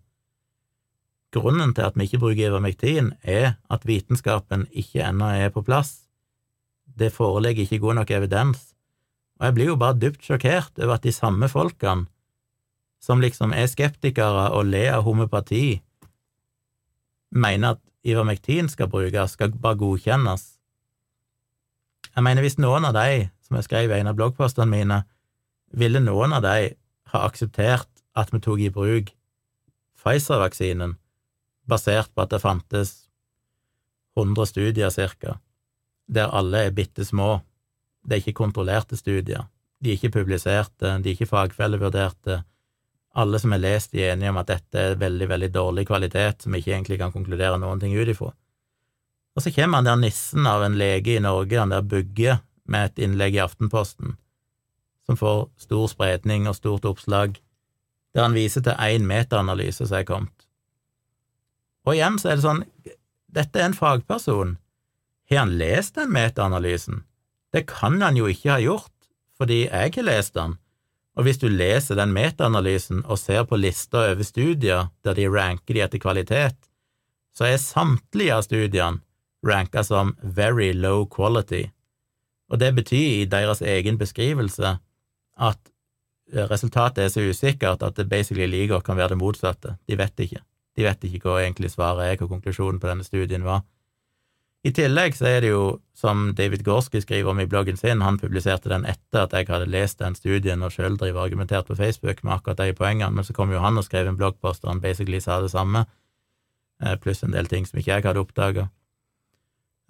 [1.32, 6.02] Grunnen til at vi ikke bruker ivermektin, er at vitenskapen ikke ennå er på plass.
[6.98, 8.72] Det foreligger ikke god nok evidens,
[9.40, 12.06] og jeg blir jo bare dypt sjokkert over at de samme folkene,
[13.02, 15.80] som liksom er skeptikere og ler av homopati,
[17.30, 20.51] mener at ivermektin skal brukes, skal bare godkjennes.
[22.12, 24.98] Jeg mener, hvis noen av de, som jeg skrev i en av bloggpostene mine,
[25.72, 26.74] ville noen av de
[27.12, 29.14] ha akseptert at vi tok i bruk
[30.02, 30.96] Pfizer-vaksinen,
[31.68, 32.92] basert på at det fantes
[34.18, 35.38] 100 studier cirka,
[36.10, 37.38] der alle er bitte små.
[38.02, 39.46] Det er ikke kontrollerte studier.
[39.78, 42.42] De er ikke publiserte, de er ikke fagfellevurderte.
[43.14, 46.52] Alle som har lest, er enige om at dette er veldig, veldig dårlig kvalitet, som
[46.52, 48.32] vi ikke egentlig kan konkludere noen ting ut ifra.
[49.36, 52.92] Og så kommer han der nissen av en lege i Norge, han der Bugge, med
[52.92, 54.16] et innlegg i Aftenposten,
[55.06, 57.38] som får stor spredning og stort oppslag,
[58.14, 60.46] der han viser til én metaanalyse som er kommet.
[61.88, 62.64] Og igjen så er det sånn,
[63.32, 64.56] dette er en fagperson.
[65.30, 67.02] Har han lest den metaanalysen?
[67.52, 68.92] Det kan han jo ikke ha gjort,
[69.36, 70.58] fordi jeg har lest den.
[71.16, 75.76] Og hvis du leser den metaanalysen og ser på lista over studier der de ranker
[75.76, 76.56] de etter kvalitet,
[77.36, 79.02] så er samtlige av studiene
[79.46, 81.66] ranka som very low quality.
[82.50, 84.76] Og det betyr i deres egen beskrivelse
[85.40, 85.72] at
[86.32, 89.76] resultatet er så usikkert at det basically like godt kan være det motsatte.
[89.88, 90.40] De vet ikke.
[90.76, 93.62] De vet ikke hva egentlig svaret er, hva konklusjonen på denne studien var.
[94.62, 95.62] I tillegg så er det jo,
[95.98, 99.66] som David Gorski skriver om i bloggen sin, han publiserte den etter at jeg hadde
[99.66, 103.26] lest den studien og sjøl driver og argumentert på Facebook med akkurat de poengene, men
[103.26, 105.82] så kom jo han og skrev en bloggpost og han basically sa det samme,
[106.80, 108.68] eh, pluss en del ting som ikke jeg hadde oppdaga.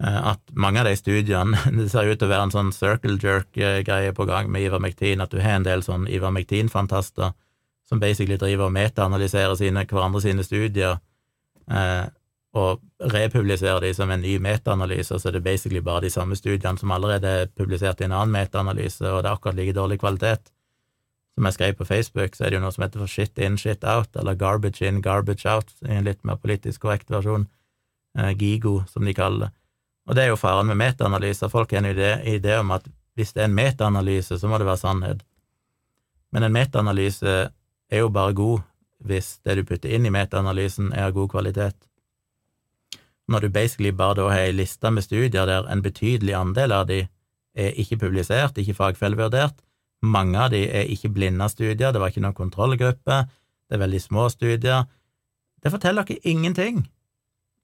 [0.01, 3.19] Eh, at mange av de studiene Det ser ut til å være en sånn circle
[3.21, 7.33] jerk-greie på gang med Ivermektin, at du har en del sånn Ivermektin-fantaster
[7.89, 9.59] som basically driver og metaanalyserer
[9.91, 10.97] hverandre sine studier,
[11.69, 12.05] eh,
[12.53, 12.81] og
[13.13, 16.91] republiserer de som en ny metaanalyse, så det er basically bare de samme studiene som
[16.91, 20.51] allerede er publisert i en annen metaanalyse, og det er akkurat like dårlig kvalitet.
[21.33, 23.57] Som jeg skrev på Facebook, så er det jo noe som heter for shit in,
[23.57, 27.47] shit out, eller garbage in, garbage out, i en litt mer politisk korrekt versjon,
[28.17, 29.51] eh, GIGO, som de kaller det.
[30.07, 31.51] Og det er jo faren med metaanalyser.
[31.51, 34.67] Folk har en idé, idé om at hvis det er en metaanalyse, så må det
[34.67, 35.23] være sannhet.
[36.33, 37.33] Men en metaanalyse
[37.89, 38.61] er jo bare god
[39.03, 41.75] hvis det du putter inn i metaanalysen, er av god kvalitet.
[43.27, 46.87] Når du basically bare da har ei liste med studier der en betydelig andel av
[46.87, 47.03] de
[47.53, 49.59] er ikke publisert, ikke fagfellevurdert,
[50.03, 53.19] mange av de er ikke blinda studier, det var ikke noen kontrollgruppe,
[53.69, 54.87] det er veldig små studier,
[55.63, 56.83] det forteller dere ingenting.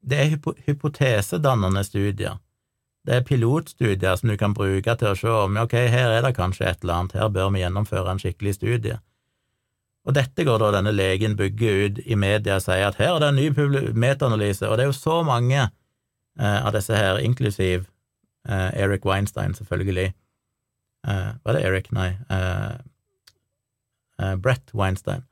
[0.01, 2.39] Det er hypo hypotesedannende studier.
[3.05, 6.35] Det er pilotstudier som du kan bruke til å se om ok, her er det
[6.37, 8.99] kanskje et eller annet, her bør vi gjennomføre en skikkelig studie.
[10.07, 13.23] Og dette går da denne legen bygger ut i media og sier at her er
[13.23, 17.85] det en ny metaanalyse, og det er jo så mange eh, av disse her, inklusiv
[18.47, 20.13] eh, Eric Weinstein, selvfølgelig.
[21.07, 21.91] Eh, var det Eric?
[21.95, 22.09] Nei.
[22.29, 22.73] Eh,
[24.21, 25.23] eh, Brett Weinstein.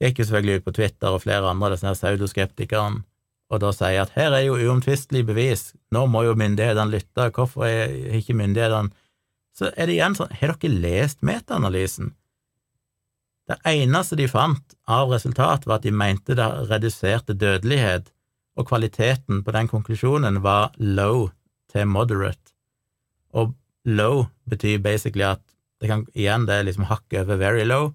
[0.00, 3.04] Gikk jo selvfølgelig ut på Twitter og flere andre av disse her pseudoskeptikerne
[3.46, 7.66] og da sier at her er jo uomtvistelig bevis, nå må jo myndighetene lytte, hvorfor
[7.68, 8.94] er ikke myndighetene
[9.56, 12.10] Så er det igjen sånn, har dere lest metaanalysen?
[13.48, 18.10] Det eneste de fant av resultat, var at de mente det reduserte dødelighet,
[18.56, 21.30] og kvaliteten på den konklusjonen var low
[21.72, 22.52] til moderate.
[23.32, 23.54] Og
[23.88, 25.40] low betyr basically at
[25.80, 27.94] det kan, igjen, det er liksom hakket over very low,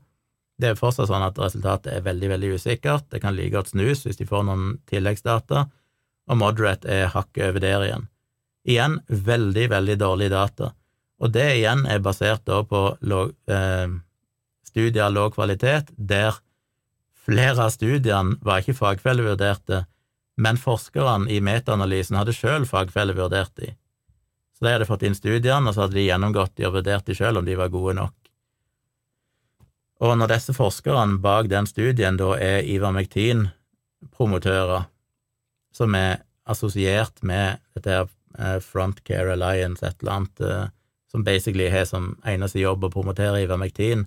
[0.61, 3.07] det er fortsatt sånn at resultatet er veldig, veldig usikkert.
[3.09, 5.65] Det kan like godt snus hvis de får noen tilleggsdata,
[6.29, 8.07] og moderate er hakket over der igjen.
[8.69, 10.71] Igjen veldig, veldig dårlig data,
[11.21, 13.95] og det igjen er basert da på eh,
[14.65, 16.37] studier av lav kvalitet, der
[17.25, 19.85] flere av studiene var ikke fagfellevurderte,
[20.41, 23.73] men forskerne i metaanalysen hadde sjøl fagfellevurdert de.
[24.57, 27.17] Så de hadde fått inn studiene, og så hadde de gjennomgått de og vurdert de
[27.17, 28.20] sjøl om de var gode nok.
[30.01, 34.83] Og når disse forskerne bak den studien da er Ivermectin-promotører,
[35.77, 40.65] som er assosiert med dette eh, Frontcare Alliance, et eller annet, eh,
[41.11, 44.05] som basically har som eneste jobb å promotere Ivermectin,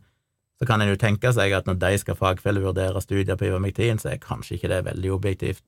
[0.59, 4.09] så kan en jo tenke seg at når de skal fagfellevurdere studier på Ivermectin, så
[4.13, 5.65] er kanskje ikke det veldig objektivt.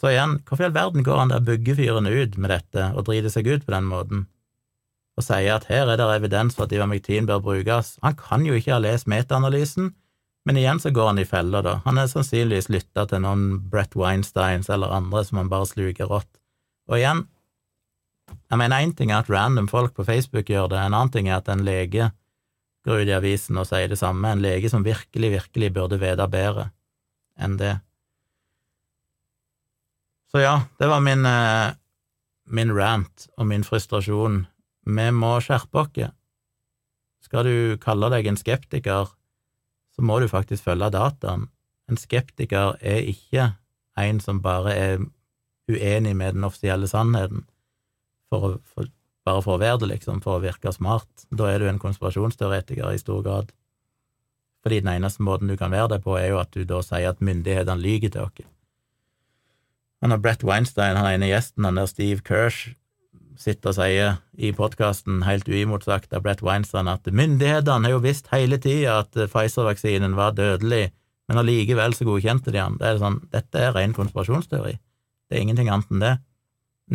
[0.00, 3.30] Så igjen, hvorfor i all verden går han der byggefyren ut med dette og driter
[3.34, 4.18] seg ut på den måten?
[5.18, 7.96] Og sier at her er det evidens for at ivermektin bør brukes.
[8.04, 9.90] Han kan jo ikke ha lest metaanalysen,
[10.46, 11.80] men igjen så går han i fella, da.
[11.84, 16.30] Han er sannsynligvis lytta til noen Brett Weinsteins eller andre som han bare sluker rått.
[16.88, 17.26] Og igjen,
[18.30, 21.28] jeg mener én ting er at random folk på Facebook gjør det, en annen ting
[21.28, 22.12] er at en lege
[22.86, 26.28] går ut i avisen og sier det samme, en lege som virkelig, virkelig burde vite
[26.32, 26.70] bedre
[27.38, 27.74] enn det.
[30.32, 31.74] Så ja, det var min, eh,
[32.52, 34.46] min rant og min frustrasjon
[34.88, 36.14] vi må skjerpe oss.
[37.24, 39.10] Skal du kalle deg en skeptiker,
[39.94, 41.48] så må du faktisk følge dataen.
[41.88, 43.52] En skeptiker er ikke
[43.98, 45.00] en som bare er
[45.68, 47.44] uenig med den offisielle sannheten,
[48.30, 48.88] for for,
[49.26, 51.08] bare for å være det, liksom, for å virke smart.
[51.28, 53.52] Da er du en konspirasjonsteoretiker i stor grad.
[54.64, 57.10] Fordi den eneste måten du kan være det på, er jo at du da sier
[57.12, 58.46] at myndighetene lyver til oss.
[60.02, 62.74] Han har Brett Weinstein, han ene gjesten, han der Steve Kirsch,
[63.38, 68.30] sitter og sier i podkasten, helt uimotsagt av Brett Weinstein, at myndighetene har jo visst
[68.32, 70.88] hele tida at Pfizer-vaksinen var dødelig,
[71.28, 72.78] men allikevel så godkjente de den.
[72.80, 74.76] Det er sånn, dette er ren konspirasjonsteori.
[75.28, 76.14] Det er ingenting annet enn det.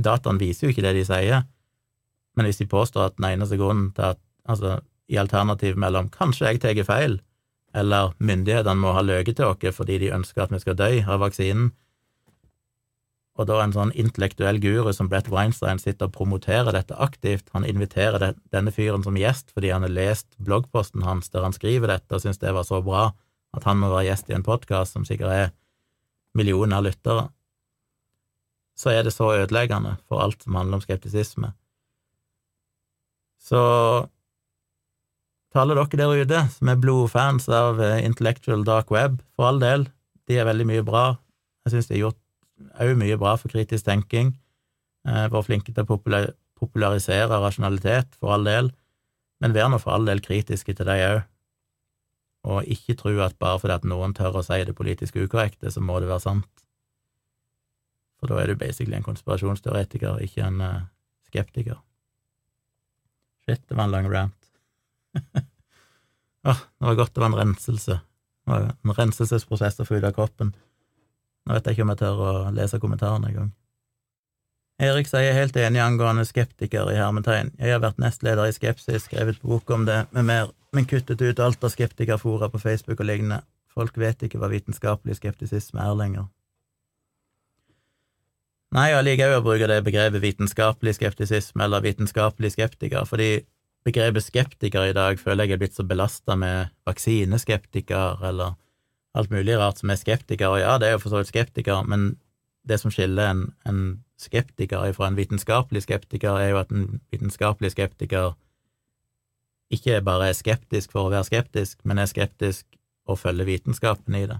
[0.04, 1.46] Dataen viser jo ikke det de sier,
[2.34, 4.80] men hvis de påstår at den eneste grunnen til at, altså,
[5.12, 7.20] i alternativ mellom kanskje jeg tar feil,
[7.74, 11.22] eller myndighetene må ha løyet til oss fordi de ønsker at vi skal dø av
[11.22, 11.72] vaksinen,
[13.34, 17.50] og da en sånn intellektuell guru som Brett Weinstein sitter og promoterer dette aktivt.
[17.56, 21.90] Han inviterer denne fyren som gjest fordi han har lest bloggposten hans der han skriver
[21.96, 23.08] dette og syns det var så bra
[23.54, 25.52] at han må være gjest i en podkast som sikkert er
[26.38, 27.28] millioner av lyttere.
[28.78, 31.54] Så er det så ødeleggende for alt som handler om skeptisisme.
[33.42, 33.62] Så
[35.54, 39.86] alle dere der ute som er blodfans av eh, Intellectual Dark Web, for all del,
[40.26, 41.04] de er veldig mye bra.
[41.66, 42.23] Jeg syns de har gjort
[42.82, 44.34] òg mye bra for kritisk tenking.
[45.08, 46.00] Eh, vært flinke til å
[46.64, 48.72] popularisere rasjonalitet, for all del,
[49.44, 51.24] men vær nå for all del kritiske til dem òg.
[52.44, 55.84] Og ikke tro at bare fordi at noen tør å si det politisk ukorrekte, så
[55.84, 56.64] må det være sant.
[58.20, 60.82] For da er du basically en konspirasjonsteoretiker, ikke en uh,
[61.28, 61.80] skeptiker.
[63.44, 64.52] Shit, det var en lang rant.
[65.16, 65.42] Åh,
[66.52, 67.98] oh, det var godt det var en renselse.
[68.48, 70.54] En renselsesprosess å få ut av kroppen.
[71.44, 73.52] Nå vet jeg ikke om jeg tør å lese kommentarene engang.
[74.84, 77.52] Erik sier jeg er helt enig angående skeptiker i hermetegn.
[77.60, 81.42] Jeg har vært nestleder i Skepsis, skrevet bok om det med mer, men kuttet ut
[81.44, 83.44] alt av skeptikerfora på Facebook og lignende.
[83.74, 86.26] Folk vet ikke hva vitenskapelig skeptisisme er lenger.
[88.74, 93.44] Nei, jeg liker òg å bruke det begrepet vitenskapelig skeptisisme eller vitenskapelig skeptiker, fordi
[93.86, 98.56] begrepet skeptiker i dag føler jeg er blitt så belasta med vaksineskeptiker eller
[99.14, 101.84] alt mulig rart som er skeptiker, og ja, det er jo for så vidt skeptiker,
[101.86, 102.16] men
[102.68, 103.82] det som skiller en, en
[104.18, 108.34] skeptiker fra en vitenskapelig skeptiker, er jo at en vitenskapelig skeptiker
[109.74, 112.66] ikke bare er skeptisk for å være skeptisk, men er skeptisk
[113.10, 114.40] og følger vitenskapen i det.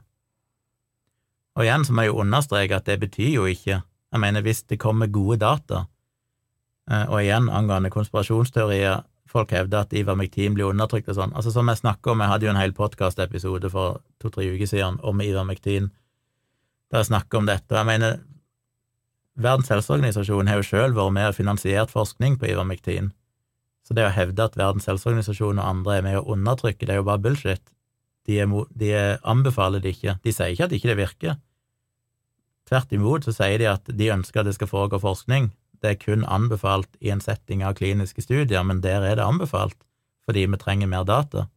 [1.58, 3.82] Og igjen så må jeg jo understreke at det betyr jo ikke
[4.14, 5.88] Jeg mener, hvis det kommer gode data,
[6.92, 9.00] eh, og igjen angående konspirasjonsteorier
[9.34, 11.34] Folk hevder at Ivar McTeam blir undertrykt og sånn.
[11.34, 15.00] Altså Som jeg snakker om, jeg hadde jo en hel podkastepisode for to-tre uker siden
[15.02, 15.90] om Ivar McTeam,
[16.94, 17.74] der jeg snakker om dette.
[17.74, 18.22] Jeg mener,
[19.34, 23.10] Verdens helseorganisasjon har jo sjøl vært med og finansiert forskning på Ivar McTeam.
[23.84, 27.02] Så det å hevde at Verdens helseorganisasjon og andre er med å undertrykke, det er
[27.02, 27.64] jo bare bullshit.
[28.30, 28.94] De, er, de
[29.28, 30.20] anbefaler det ikke.
[30.24, 31.42] De sier ikke at ikke det virker.
[32.70, 35.50] Tvert imot så sier de at de ønsker at det skal foregå forskning.
[35.84, 39.78] Det er kun anbefalt i en setting av kliniske studier, men der er det anbefalt
[40.24, 41.50] fordi vi trenger mer data.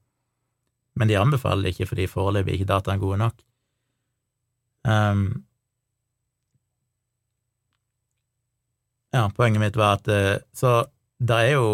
[0.98, 3.36] Men de anbefaler det ikke fordi foreløpig ikke dataen er gode nok.
[4.86, 5.44] Um,
[9.14, 10.86] ja, poenget mitt var at eh, Så
[11.18, 11.70] det er jo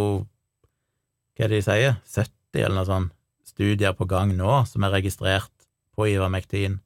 [1.32, 3.12] hva er det de sier, 70 eller noe sånt
[3.48, 5.52] studier på gang nå som er registrert
[5.96, 6.78] på Ivermektin,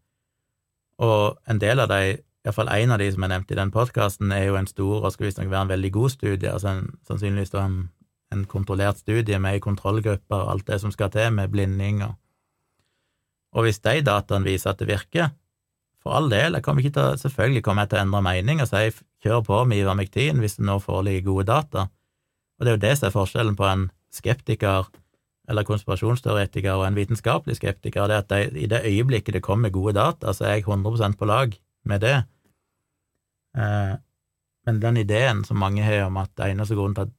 [1.03, 2.17] og en del av de,
[2.47, 5.13] iallfall en av de som er nevnt i den podkasten, er jo en stor og
[5.15, 7.81] skal visstnok være en veldig god studie, altså en, sannsynligvis en,
[8.33, 12.15] en kontrollert studie med ei kontrollgruppe og alt det som skal til, med blinding og
[13.57, 15.31] Og hvis de dataene viser at det virker,
[16.03, 18.91] for all del, kommer til, selvfølgelig kommer jeg til å endre mening og si
[19.25, 21.87] kjør på med Ivermektin hvis det nå foreligger gode data,
[22.59, 24.91] og det er jo det som er forskjellen på en skeptiker
[25.49, 29.71] eller konspirasjonsteoretiker og en vitenskapelig skeptiker, det er at de, i det øyeblikket det kommer
[29.71, 31.55] gode data, så er jeg 100% på lag
[31.87, 32.17] med det.
[33.57, 33.95] Eh,
[34.67, 37.15] men den ideen som mange har om at det eneste grunnen til at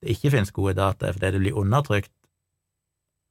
[0.00, 2.12] det ikke finnes gode data, er fordi det blir undertrykt,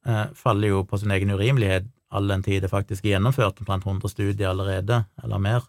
[0.06, 3.86] eh, faller jo på sin egen urimelighet, all den tid det faktisk er gjennomført omtrent
[3.86, 5.66] 100 studier allerede, eller mer,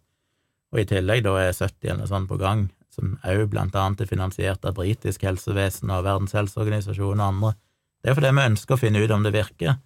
[0.72, 4.10] og i tillegg da er 70 eller sånt på gang, som òg blant annet er
[4.10, 7.52] finansiert av britisk helsevesen og Verdens helseorganisasjon og andre.
[8.02, 9.78] Det er fordi vi ønsker å finne ut om det virker,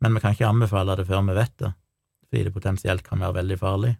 [0.00, 1.72] men vi kan ikke anbefale det før vi vet det,
[2.26, 3.96] fordi det potensielt kan være veldig farlig.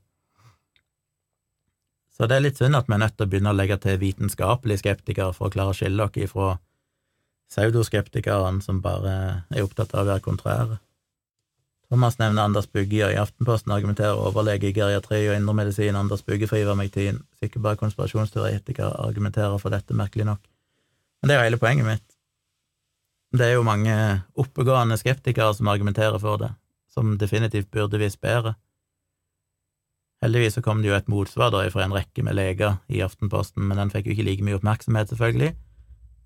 [2.19, 4.01] Så det er litt synd at vi er nødt til å begynne å legge til
[4.01, 6.57] vitenskapelige skeptikere for å klare å skille oss ifra
[7.49, 9.15] pseudoskeptikerne som bare
[9.55, 10.81] er opptatt av å være kontrære.
[11.89, 16.61] Thomas nevner Anders Bugge i Aftenposten argumenterer overlege i geriatri og indremedisin Anders Bugge for
[16.61, 17.23] ivermektin.
[17.41, 20.43] Sikkert bare konspirasjonsteoretikere argumenterer for dette, merkelig nok.
[21.23, 22.05] Men det er jo hele poenget mitt.
[23.33, 23.95] Det er jo mange
[24.37, 26.51] oppegående skeptikere som argumenterer for det,
[26.93, 28.59] som definitivt burde visst bedre.
[30.23, 33.63] Heldigvis så kom det jo et motsvar da fra en rekke med leger i Aftenposten,
[33.69, 35.53] men den fikk jo ikke like mye oppmerksomhet, selvfølgelig,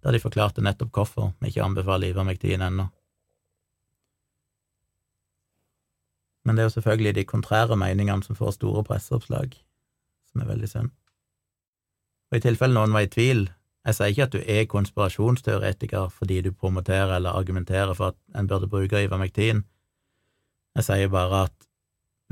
[0.03, 2.89] da de forklarte nettopp hvorfor vi ikke anbefaler ivermektin ennå.
[6.45, 9.53] Men det er jo selvfølgelig de kontrære meningene som får store presseoppslag,
[10.33, 10.95] som er veldig synd.
[12.33, 13.45] Og i tilfelle noen var i tvil,
[13.85, 18.49] jeg sier ikke at du er konspirasjonsteoretiker fordi du promoterer eller argumenterer for at en
[18.49, 19.65] burde bruke ivermektin,
[20.79, 21.69] jeg sier bare at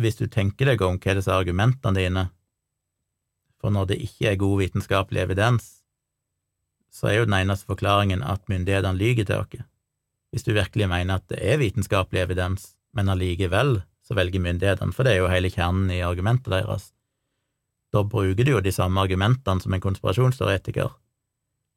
[0.00, 2.24] hvis du tenker deg om hva disse argumentene dine,
[3.60, 5.68] for når det ikke er god vitenskapelig evidens,
[6.90, 9.66] så er jo den eneste forklaringen at myndighetene lyver til oss.
[10.30, 15.06] Hvis du virkelig mener at det er vitenskapelig evidens, men allikevel så velger myndighetene, for
[15.06, 16.90] det er jo hele kjernen i argumentet deres.
[17.94, 20.90] Da bruker du jo de samme argumentene som en konspirasjonsteoretiker,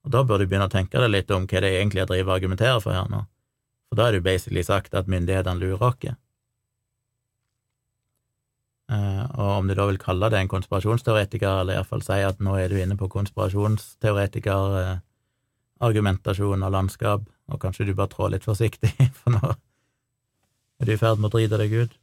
[0.04, 2.32] og da bør du begynne å tenke deg litt om hva det egentlig er driver
[2.32, 3.24] og argumenterer for her nå,
[3.90, 6.18] for da er det jo basically sagt at myndighetene lurer oss.
[8.94, 12.54] Uh, og om du da vil kalle det en konspirasjonsteoretiker, eller iallfall si at nå
[12.60, 15.02] er du inne på konspirasjonsteoretiker, uh,
[15.84, 21.00] argumentasjon og landskap, og kanskje du bare trår litt forsiktig, for nå er du i
[21.00, 21.98] ferd med å drite deg ut.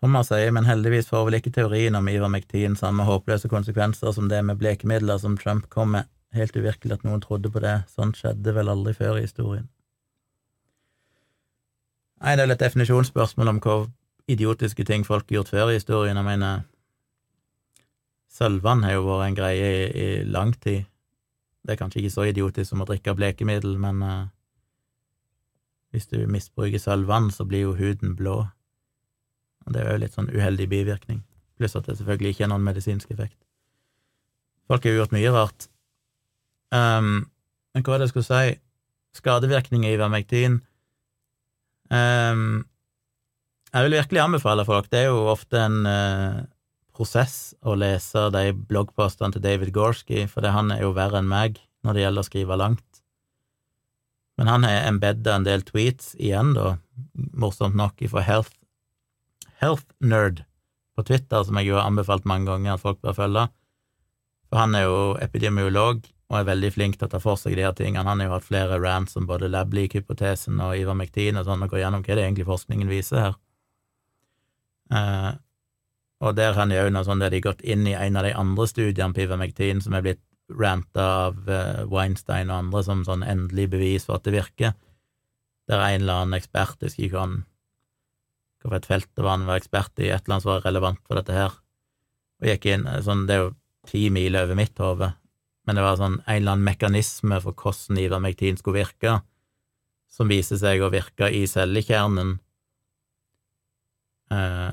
[0.00, 4.40] Thomas sier, men heldigvis får vel ikke teorien om Ivermectin samme håpløse konsekvenser som det
[4.48, 6.08] med blekemidler som Trump kom med.
[6.32, 9.66] Helt uvirkelig at noen trodde på det, sånt skjedde vel aldri før i historien.
[12.20, 13.88] Nei, det er et definisjonsspørsmål om hvor
[14.34, 16.18] idiotiske ting folk har gjort før i historien.
[16.18, 16.62] Jeg mener,
[18.30, 20.86] sølvvann har jo vært en greie i, i, lang tid.
[21.64, 24.28] Det er kanskje ikke så idiotisk som å drikke blekemiddel, men uh,
[25.92, 28.38] hvis du misbruker sølvvann, så blir jo huden blå.
[29.66, 31.20] Og det er jo litt sånn uheldig bivirkning,
[31.58, 33.36] pluss at det selvfølgelig ikke er noen medisinsk effekt.
[34.70, 35.68] Folk har jo gjort mye rart.
[36.70, 37.30] Um,
[37.74, 38.58] men hva er det jeg skulle si?
[39.18, 40.60] Skadevirkninger i vermektin
[41.90, 42.62] um,
[43.70, 46.40] Jeg vil virkelig anbefale folk, det er jo ofte en uh,
[46.96, 51.60] prosess å lese de bloggpostene til David Gorski, for han er jo verre enn meg
[51.86, 53.02] når det gjelder å skrive langt.
[54.40, 56.78] Men han har embedda en del tweets igjen, da,
[57.14, 58.56] morsomt nok, ifra Health,
[59.60, 60.42] Health Nerd
[60.96, 63.44] på Twitter, som jeg jo har anbefalt mange ganger at folk bør følge.
[64.50, 67.66] For han er jo epidemiolog og er veldig flink til å ta for seg de
[67.66, 68.06] her tingene.
[68.08, 71.84] Han har jo hatt flere rants om både lab-leak-hypotesen og Ivermectin og sånn, og går
[71.84, 73.38] gjennom hva det egentlig forskningen viser her.
[74.90, 75.30] Eh,
[76.20, 78.26] og der har jeg jo noe sånt der de har gått inn i en av
[78.26, 83.04] de andre studiene på Ivermectin som er blitt ranta av eh, Weinstein og andre som
[83.06, 84.74] sånn endelig bevis for at det virker.
[85.70, 87.24] Der er en eller annen ekspert, jeg husker ikke
[88.68, 91.00] hva et felt det var han var ekspert i, et eller annet som var relevant
[91.06, 91.54] for dette her,
[92.40, 93.54] og gikk inn sånn, Det er jo
[93.88, 95.14] ti mil over mitt hode,
[95.64, 99.20] men det var sånn en eller annen mekanisme for hvordan ivermektin skulle virke,
[100.10, 102.38] som viser seg å virke i cellekjernen,
[104.34, 104.70] eh,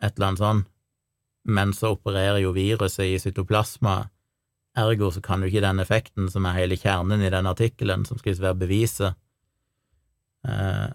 [0.00, 0.62] et eller annet sånn,
[1.50, 4.02] men så opererer jo viruset i cytoplasma.
[4.80, 8.20] Ergo så kan jo ikke den effekten, som er hele kjernen i den artikkelen, som
[8.20, 9.18] skal være beviset,
[10.46, 10.88] eh,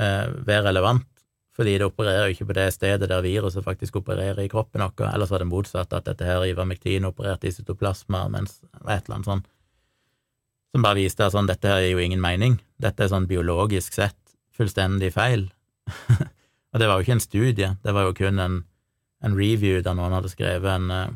[0.00, 1.06] eh, være relevant,
[1.56, 5.12] fordi det opererer jo ikke på det stedet der viruset faktisk opererer i kroppen vår,
[5.12, 9.30] ellers var det motsatt, at dette her ivermektin opererte i cytoplasma, mens et eller annet
[9.30, 9.50] sånt,
[10.70, 13.92] som bare viste at sånn, dette her gir jo ingen mening, dette er sånn biologisk
[13.92, 14.16] sett
[14.54, 15.48] fullstendig feil.
[16.72, 18.60] og det var jo ikke en studie, det var jo kun en,
[19.24, 21.06] en review der noen hadde skrevet en uh,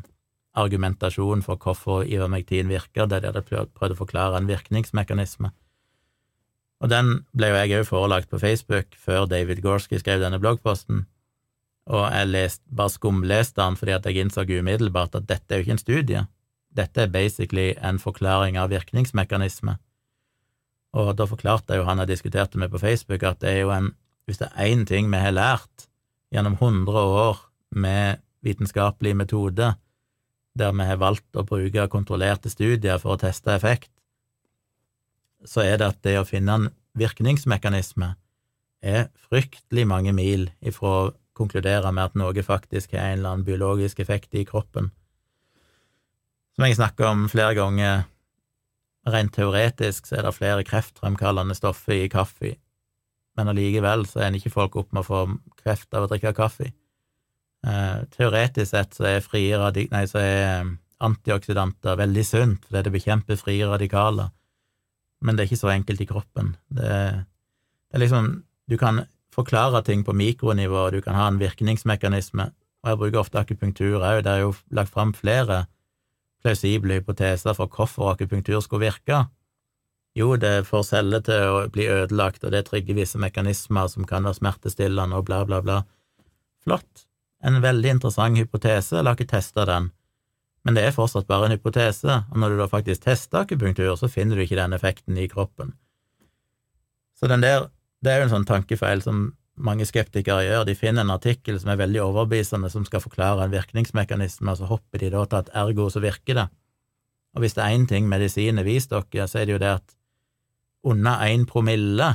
[0.54, 5.50] argumentasjon for hvorfor ivermektin virker, der de hadde prøvd å forklare en virkningsmekanisme.
[6.82, 11.06] Og den ble jo jeg òg forelagt på Facebook før David Gorski skrev denne bloggposten,
[11.84, 15.66] og jeg lest, bare skumleste den fordi at jeg innså umiddelbart at dette er jo
[15.66, 16.22] ikke en studie,
[16.74, 19.76] dette er basically en forklaring av virkningsmekanisme.
[20.94, 23.72] Og da forklarte jeg jo han jeg diskuterte med på Facebook, at det er jo
[23.74, 23.92] en,
[24.24, 25.88] hvis det er én ting vi har lært
[26.34, 29.74] gjennom hundre år med vitenskapelig metode,
[30.54, 33.90] der vi har valgt å bruke kontrollerte studier for å teste effekt,
[35.44, 38.14] så er det at det å finne en virkningsmekanisme
[38.84, 43.46] er fryktelig mange mil ifra å konkludere med at noe faktisk har en eller annen
[43.46, 44.92] biologisk effekt i kroppen.
[46.54, 48.04] Som jeg snakker om flere ganger,
[49.10, 52.54] rent teoretisk så er det flere kreftfremkallende stoffer i kaffe,
[53.38, 55.20] men allikevel så ender ikke folk opp med å få
[55.60, 56.70] kreft av å drikke kaffe.
[57.64, 60.72] Eh, teoretisk sett så er frie radik nei, så er eh,
[61.04, 64.30] antioksidanter veldig sunt, fordi det bekjemper frie radikaler,
[65.24, 66.54] men det er ikke så enkelt i kroppen.
[66.68, 66.90] Det,
[67.90, 72.46] det er liksom Du kan forklare ting på mikronivå, du kan ha en virkningsmekanisme,
[72.80, 75.66] og jeg bruker ofte akupunktur òg, det er jo lagt fram flere
[76.40, 79.26] plausible hypoteser for hvorfor akupunktur skulle virke.
[80.14, 84.26] Jo, det får celler til å bli ødelagt, og det trigger visse mekanismer som kan
[84.26, 85.80] være smertestillende og bla, bla, bla.
[86.62, 87.06] Flott
[87.44, 89.90] en veldig interessant hypotese, la ikke teste den,
[90.64, 94.08] men det er fortsatt bare en hypotese, og når du da faktisk tester akupunktur, så
[94.08, 95.74] finner du ikke den effekten i kroppen.
[97.18, 97.68] Så den der,
[98.00, 101.70] det er jo en sånn tankefeil som mange skeptikere gjør, de finner en artikkel som
[101.74, 105.52] er veldig overbevisende, som skal forklare en virkningsmekanisme, og så hopper de da til at
[105.66, 106.48] ergo så virker det.
[107.36, 109.76] Og hvis det er én ting medisinen har vist dere, så er det jo det
[109.82, 109.94] at
[110.84, 112.10] under én promille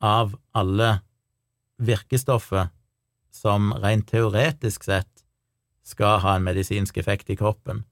[0.00, 1.00] av alle
[1.78, 2.68] virkestoffer
[3.34, 5.24] som rent teoretisk sett
[5.84, 7.84] skal ha en medisinsk effekt i kroppen,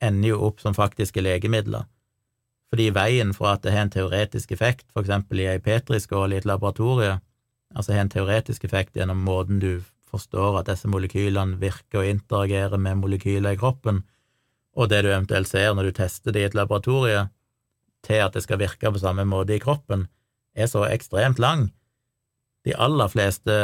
[0.00, 1.84] ender jo opp som faktiske legemidler.
[2.68, 6.40] Fordi veien fra at det har en teoretisk effekt, for eksempel i ei petriskål i
[6.40, 7.18] et laboratorie,
[7.74, 12.80] altså har en teoretisk effekt gjennom måten du forstår at disse molekylene virker og interagerer
[12.80, 14.04] med molekyler i kroppen,
[14.78, 17.26] og det du eventuelt ser når du tester det i et laboratorie,
[18.06, 20.06] til at det skal virke på samme måte i kroppen,
[20.54, 21.68] er så ekstremt lang.
[22.66, 23.58] De aller fleste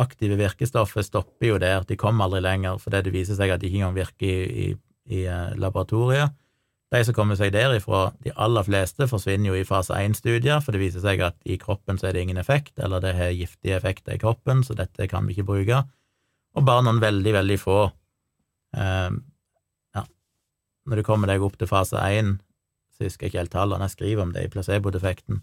[0.00, 3.68] aktive virkestoffer stopper jo der, de kommer aldri lenger fordi det viser seg at de
[3.68, 4.70] ikke engang virker i, i,
[5.06, 6.34] i eh, laboratoriet.
[6.94, 10.82] De som kommer seg derifra, de aller fleste forsvinner jo i fase 1-studier, for det
[10.82, 14.14] viser seg at i kroppen så er det ingen effekt, eller det har giftige effekter
[14.14, 15.80] i kroppen, så dette kan vi ikke bruke.
[16.54, 17.78] Og bare noen veldig, veldig få
[18.78, 19.16] eh,
[19.94, 20.04] Ja,
[20.86, 22.36] når du kommer deg opp til fase 1,
[22.94, 25.42] så husker jeg ikke helt tallene, jeg skriver om det i placebo-defekten,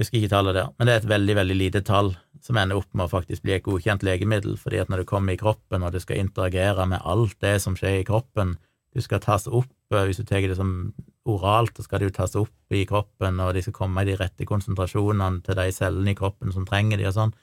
[0.00, 2.78] jeg husker ikke tallet der, men det er et veldig, veldig lite tall som ender
[2.80, 5.84] opp med å faktisk bli et godkjent legemiddel, fordi at når det kommer i kroppen,
[5.84, 8.54] og det skal interagere med alt det som skjer i kroppen,
[8.96, 10.94] du skal tas opp, eh, hvis du tar det som
[11.28, 14.16] oralt, så skal det jo tas opp i kroppen, og de skal komme i de
[14.16, 17.36] rette konsentrasjonene til de cellene i kroppen som trenger de, og sånn.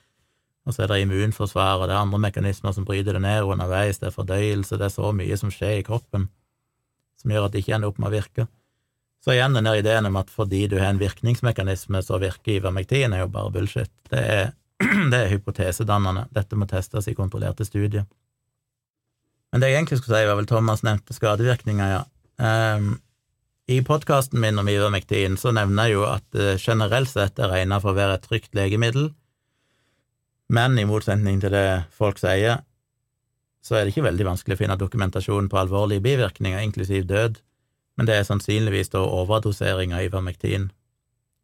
[0.65, 4.01] Og så er det immunforsvar, og det er andre mekanismer som bryter det ned underveis,
[4.01, 6.27] det er fordøyelse, det er så mye som skjer i kroppen
[7.17, 8.47] som gjør at det ikke ender opp med å virke.
[9.23, 13.13] Så igjen den der ideen om at fordi du har en virkningsmekanisme, så virker ivermektin,
[13.13, 13.91] er jo bare bullshit.
[14.11, 14.53] Det er
[15.11, 16.27] det er hypotesedannende.
[16.35, 18.05] Dette må testes i kontrollerte studier.
[19.51, 22.03] Men det jeg egentlig skulle si, var vel Thomas nevnte skadevirkninger, ja.
[22.37, 22.97] Um,
[23.67, 27.79] I podkasten min om Ivermektin så nevner jeg jo at det generelt sett er regna
[27.81, 29.09] for å være et trygt legemiddel,
[30.53, 31.65] men i motsetning til det
[31.95, 32.61] folk sier,
[33.65, 37.41] så er det ikke veldig vanskelig å finne dokumentasjon på alvorlige bivirkninger, inklusiv død,
[37.97, 40.69] men det er sannsynligvis da overdosering av Ivermektin.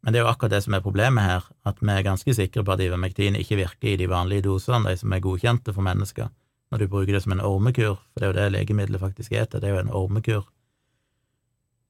[0.04, 2.62] Men det er jo akkurat det som er problemet her, at vi er ganske sikre
[2.64, 6.30] på at Ivermektin ikke virker i de vanlige dosene, de som er godkjente for mennesker,
[6.70, 9.60] når du bruker det som en ormekur, for det er jo det legemiddelet faktisk heter,
[9.62, 10.46] det er jo en ormekur.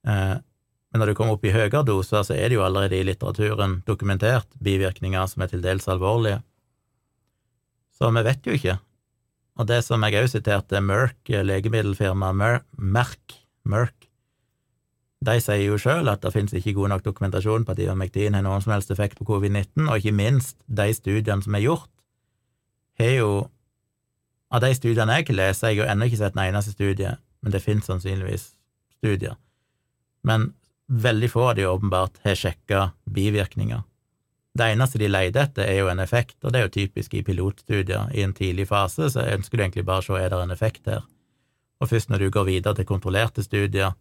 [0.08, 0.36] Eh,
[0.94, 3.80] men når du kommer opp i høyere doser, så er det jo allerede i litteraturen
[3.88, 6.38] dokumentert bivirkninger som er til dels alvorlige.
[7.98, 8.78] Så vi vet jo ikke.
[9.58, 13.36] Og det som jeg også siterte Merck, legemiddelfirmaet Merck,
[13.66, 14.03] Merck
[15.24, 18.44] de sier jo sjøl at det finnes ikke god nok dokumentasjon på at ivermektin har
[18.44, 21.90] noen som helst effekt på covid-19, og ikke minst, de studiene som er gjort,
[23.00, 23.34] har jo
[24.54, 27.50] Av de studiene jeg ikke leser, jeg har ennå ikke sett en eneste studie, men
[27.50, 28.44] det finnes sannsynligvis
[29.00, 29.34] studier.
[30.22, 30.52] Men
[30.86, 33.82] veldig få av de åpenbart har sjekka bivirkninger.
[34.54, 37.24] Det eneste de leter etter, er jo en effekt, og det er jo typisk i
[37.26, 38.12] pilotstudier.
[38.14, 40.86] I en tidlig fase så ønsker du egentlig bare å se er det en effekt
[40.86, 41.02] her.
[41.82, 43.96] Og først når du går videre til kontrollerte studier,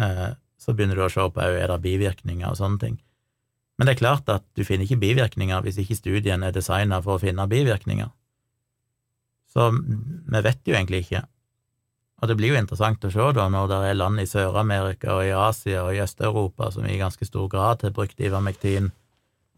[0.00, 2.98] så begynner du å se på er det bivirkninger og sånne ting.
[3.80, 7.16] Men det er klart at du finner ikke bivirkninger hvis ikke studien er designa for
[7.16, 8.10] å finne bivirkninger.
[9.50, 11.24] Så vi vet jo egentlig ikke.
[12.20, 15.24] Og det blir jo interessant å se da, når det er land i Sør-Amerika og
[15.24, 18.90] i Asia og i Øst-Europa som i ganske stor grad har brukt Ivermectin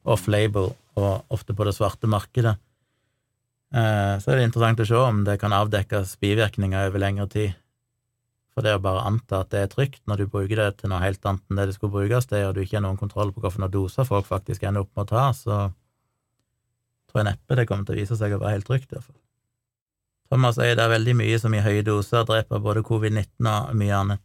[0.07, 2.55] off-label, og ofte på det svarte markedet,
[3.75, 7.59] eh, så er det interessant å se om det kan avdekkes bivirkninger over lengre tid.
[8.53, 11.01] For det å bare anta at det er trygt når du bruker det til noe
[11.01, 13.45] helt annet enn det det skulle brukes til, og du ikke har noen kontroll på
[13.45, 15.59] hvilke doser folk faktisk ender opp med å ta, så
[17.09, 19.17] tror jeg neppe det kommer til å vise seg å være helt trygt, iallfall.
[20.33, 23.97] Thomas sier det er veldig mye som i høye doser dreper både covid-19 og mye
[23.99, 24.25] annet.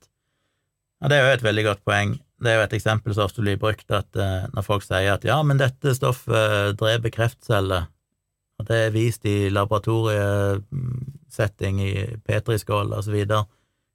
[1.01, 2.11] Ja, det er jo et veldig godt poeng.
[2.39, 5.23] Det er jo et eksempel som ofte blir brukt, at uh, når folk sier at
[5.28, 7.84] ja, men dette stoffet dreper kreftceller,
[8.57, 11.91] og det er vist i laboratoriesetting i
[12.25, 13.43] petriskål og så videre,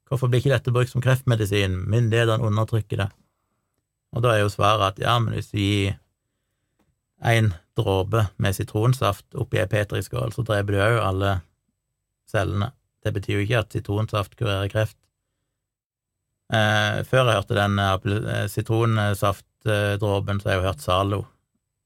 [0.09, 1.75] Hvorfor blir ikke dette brukt som kreftmedisin?
[1.89, 3.09] Myndighetene undertrykker det.
[4.13, 5.95] Og da er jo svaret at ja, men hvis du gir
[7.23, 11.31] én dråpe med sitronsaft oppi ei petriskål, så dreper du òg alle
[12.29, 12.73] cellene.
[13.03, 14.97] Det betyr jo ikke at sitronsaft kurerer kreft.
[16.53, 21.21] Eh, før jeg hørte den eh, sitronsaftdråpen, så har jeg jo hørt Zalo.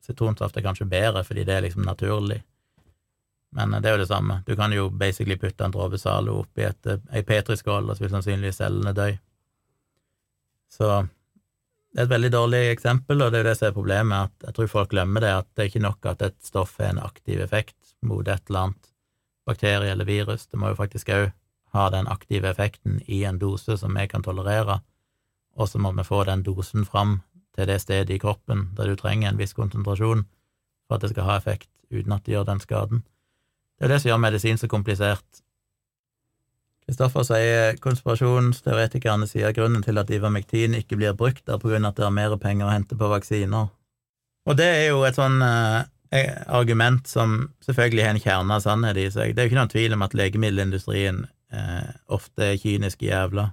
[0.03, 2.41] Sitronsaft er kanskje bedre fordi det er liksom naturlig.
[3.58, 4.41] Men det er jo det samme.
[4.45, 8.60] Du kan jo basically putte en dråpe Zalo oppi ei petriskål, og så vil sannsynligvis
[8.62, 9.08] cellene dø.
[10.70, 10.89] Så
[11.97, 14.47] det er et veldig dårlig eksempel, og det er jo det som er problemet, at
[14.49, 17.01] jeg tror folk glemmer det, at det er ikke nok at et stoff har en
[17.01, 18.91] aktiv effekt mot et eller annet
[19.47, 21.32] bakterie eller virus, det må jo faktisk òg
[21.74, 24.82] ha den aktive effekten i en dose som vi kan tolerere,
[25.55, 27.22] og så må vi få den dosen fram
[27.55, 30.26] til det stedet i kroppen der du trenger en viss konsentrasjon
[30.88, 33.03] for at det skal ha effekt, uten at det gjør den skaden.
[33.78, 35.43] Det er det som gjør medisin så komplisert.
[36.88, 41.91] Kristoffer sier konspirasjonsteoretikerne sier grunnen til at ivermektin ikke blir brukt, er på grunn av
[41.91, 43.67] at det er mer penger å hente på vaksiner.
[44.47, 45.84] Og det er jo et sånn eh,
[46.47, 49.36] argument som selvfølgelig har en kjerne av sannhet i seg.
[49.36, 53.49] Det er jo ikke noen tvil om at legemiddelindustrien eh, ofte er kyniske jævla.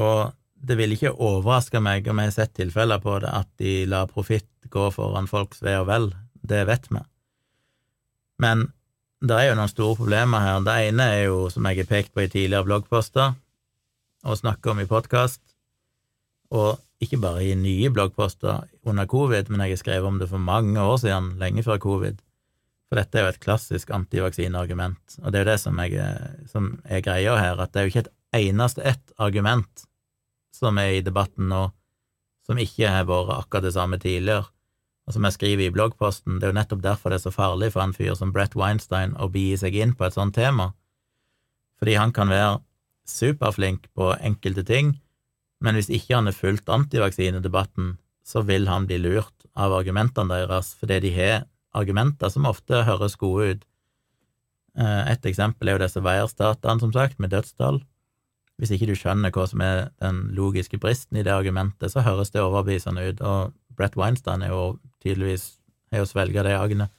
[0.00, 0.32] Og
[0.64, 4.08] det vil ikke overraske meg om jeg har sett tilfeller på det, at de lar
[4.08, 6.12] profitt gå foran folks ve og vel.
[6.40, 7.04] Det vet vi.
[8.42, 8.68] Men
[9.22, 10.62] det er jo noen store problemer her.
[10.66, 13.36] Det ene er jo, som jeg har pekt på i tidligere bloggposter,
[14.22, 15.42] og snakket om i podkast,
[16.52, 20.42] og ikke bare i nye bloggposter under covid, men jeg har skrevet om det for
[20.42, 22.20] mange år siden, lenge før covid.
[22.90, 26.08] For dette er jo et klassisk antivaksineargument, og det er jo det som, jeg,
[26.50, 28.12] som er greia her, at det er jo ikke et
[28.42, 29.86] eneste ett argument
[30.52, 31.62] som er i debatten nå,
[32.46, 34.50] som ikke har vært akkurat det samme tidligere.
[35.12, 37.66] Og som jeg skriver i bloggposten, det er jo nettopp derfor det er så farlig
[37.74, 40.70] for en fyr som Brett Weinstein å begi seg inn på et sånt tema,
[41.76, 42.62] fordi han kan være
[43.04, 44.94] superflink på enkelte ting,
[45.60, 50.70] men hvis ikke han har fulgt antivaksinedebatten, så vil han bli lurt av argumentene deres,
[50.80, 51.44] fordi de har
[51.76, 53.66] argumenter som ofte høres gode ut.
[54.80, 57.82] Eh, et eksempel er jo disse veierstatene, som sagt, med dødstall.
[58.56, 62.32] Hvis ikke du skjønner hva som er den logiske bristen i det argumentet, så høres
[62.32, 64.64] det overbevisende ut, og Brett Weinstein er jo
[65.02, 65.46] tydeligvis
[65.92, 66.92] har jo svelga det agnet.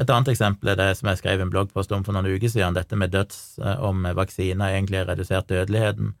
[0.00, 2.74] Et annet eksempel er det som jeg skrev en bloggpost om for noen uker siden,
[2.74, 6.14] dette med døds, eh, om vaksiner egentlig har redusert dødeligheten.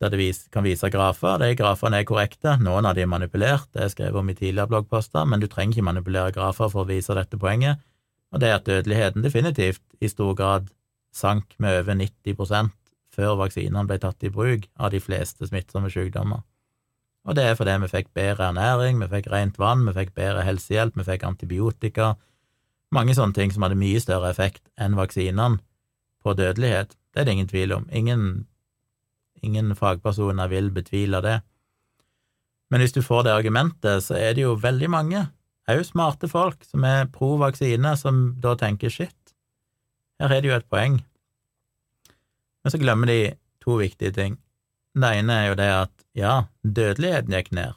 [0.00, 1.38] der det vis, kan vise grafer.
[1.38, 4.68] De grafene er korrekte, noen av de er manipulert, det er skrevet om i tidligere
[4.68, 7.80] bloggposter, men du trenger ikke manipulere grafer for å vise dette poenget,
[8.30, 10.68] og det er at dødeligheten definitivt i stor grad
[11.14, 12.74] sank med over 90%
[13.08, 16.44] før vaksinene ble tatt i bruk av de fleste smittsomme sykdommer.
[17.26, 20.44] Og det er fordi vi fikk bedre ernæring, vi fikk rent vann, vi fikk bedre
[20.46, 22.14] helsehjelp, vi fikk antibiotika,
[22.94, 25.58] mange sånne ting som hadde mye større effekt enn vaksinene
[26.22, 26.94] på dødelighet.
[27.10, 27.88] Det er det ingen tvil om.
[27.90, 28.22] Ingen,
[29.42, 31.40] ingen fagpersoner vil betvile det.
[32.70, 35.26] Men hvis du får det argumentet, så er det jo veldig mange,
[35.70, 39.34] òg smarte folk, som er pro vaksine, som da tenker shit,
[40.22, 41.00] her er det jo et poeng.
[42.62, 43.20] Men så glemmer de
[43.62, 44.38] to viktige ting.
[44.96, 47.76] Det ene er jo det at ja, dødeligheten gikk ned,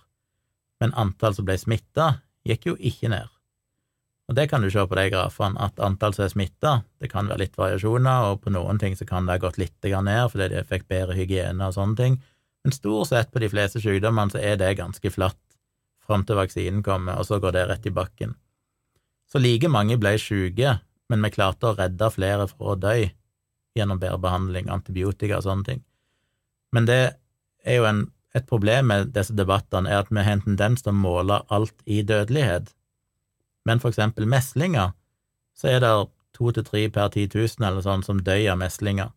[0.79, 3.27] men antall som ble smitta, gikk jo ikke ned.
[4.29, 7.27] Og det kan du se på de grafene, at antall som er smitta, det kan
[7.27, 10.51] være litt variasjoner, og på noen ting så kan det ha gått litt ned fordi
[10.53, 12.19] de fikk bedre hygiene og sånne ting,
[12.63, 15.39] men stort sett på de fleste sykdommene så er det ganske flatt
[16.05, 18.35] fram til vaksinen kommer, og så går det rett i bakken.
[19.29, 20.79] Så like mange ble syke,
[21.09, 22.95] men vi klarte å redde flere fra å dø
[23.77, 25.83] gjennom bedre behandling, antibiotika og sånne ting.
[26.73, 27.01] Men det
[27.65, 30.93] er jo en, et problem med disse debattene, er at vi har en tendens til
[30.93, 32.69] å måle alt i dødelighet.
[33.65, 34.93] Men for eksempel meslinger,
[35.57, 35.93] så er det
[36.37, 39.11] to til tre per 10 000 eller sånn som dør av meslinger.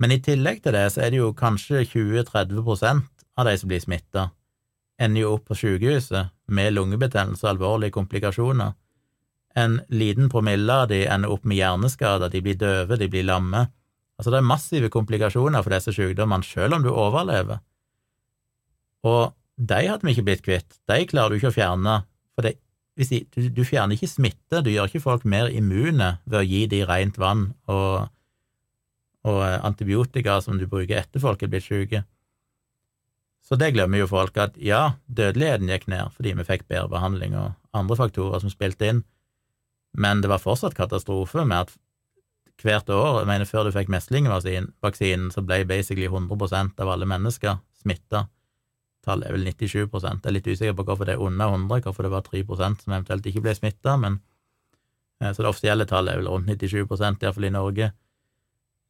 [0.00, 3.82] Men i tillegg til det så er det jo kanskje 20–30% av de som blir
[3.84, 4.30] smitta,
[5.00, 8.72] ender jo opp på sykehuset med lungebetennelse og alvorlige komplikasjoner.
[9.60, 13.66] En liten promille av de ender opp med hjerneskader, de blir døve, de blir lamme.
[14.18, 17.60] Altså, det er massive komplikasjoner for disse sykdommene, selv om du overlever.
[19.06, 21.96] Og de hadde vi ikke blitt kvitt, de klarer du ikke å fjerne,
[22.34, 22.56] for det,
[23.00, 26.64] de, du, du, fjerner ikke smitte, du gjør ikke folk mer immune ved å gi
[26.70, 28.08] dem rent vann og,
[29.28, 32.02] og eh, antibiotika som du bruker etter folk er blitt syke.
[33.44, 37.36] Så det glemmer jo folk, at ja, dødeligheten gikk ned fordi vi fikk bedre behandling
[37.40, 39.04] og andre faktorer som spilte inn,
[39.96, 41.78] men det var fortsatt katastrofe med at
[42.60, 47.56] hvert år, jeg mener før du fikk meslingvaksinen, så ble basically 100% av alle mennesker
[47.80, 48.26] smitta.
[49.06, 52.04] Tallet er vel 97 Jeg er litt usikker på hvorfor det er under 100, hvorfor
[52.04, 54.20] det var 3% som eventuelt ikke ble smitta, men
[55.22, 57.90] eh, så det offisielle tallet er vel rundt 97% iallfall i Norge,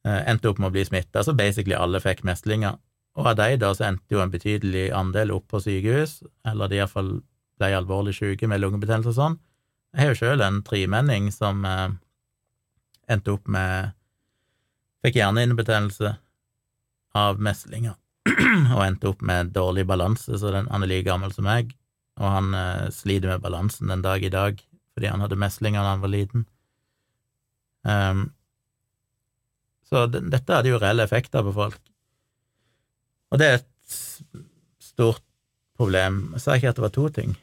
[0.05, 2.75] eh, endte opp med å bli smitta, så basically alle fikk meslinger.
[3.19, 6.81] Og av de da så endte jo en betydelig andel opp på sykehus, eller de
[6.81, 7.13] iallfall
[7.59, 9.39] ble alvorlig syke med lungebetennelse og sånn.
[9.91, 11.87] Jeg har jo sjøl en tremenning som eh,
[13.11, 13.95] endte opp med
[15.01, 16.11] Fikk hjernehinnebetennelse
[17.17, 17.95] av meslinger
[18.75, 21.71] og endte opp med dårlig balanse, så den, han er like gammel som meg,
[22.21, 24.61] og han eh, sliter med balansen den dag i dag
[24.91, 26.41] fordi han hadde meslinger da han var liten.
[27.87, 28.25] Um,
[29.87, 31.79] så den, dette hadde jo reelle effekter på folk.
[33.31, 33.95] Og det er et
[34.83, 35.23] stort
[35.79, 36.25] problem.
[36.35, 37.37] Jeg sa ikke at det var to ting.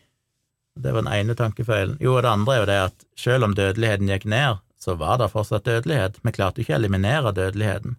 [0.78, 1.96] Det var den ene tankefeilen.
[2.04, 5.18] Jo, og det andre er jo det at selv om dødeligheten gikk ned, så var
[5.18, 6.20] det fortsatt dødelighet.
[6.22, 7.96] Vi klarte ikke å eliminere dødeligheten.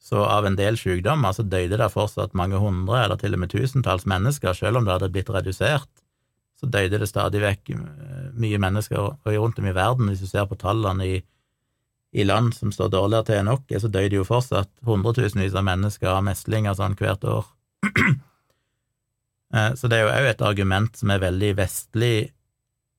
[0.00, 3.52] Så av en del sykdommer så døde det fortsatt mange hundre, eller til og med
[3.52, 5.90] tusentalls mennesker, selv om det hadde blitt redusert.
[6.60, 7.74] Så døde det stadig vekk
[8.40, 10.08] mye mennesker rundt om i verden.
[10.08, 11.20] Hvis du ser på tallene i,
[12.16, 16.12] i land som står dårligere til enn oss, så døde jo fortsatt hundretusenvis av mennesker
[16.12, 17.54] av meslinger sånn hvert år.
[19.50, 22.28] Eh, så det er jo òg et argument som er veldig vestlig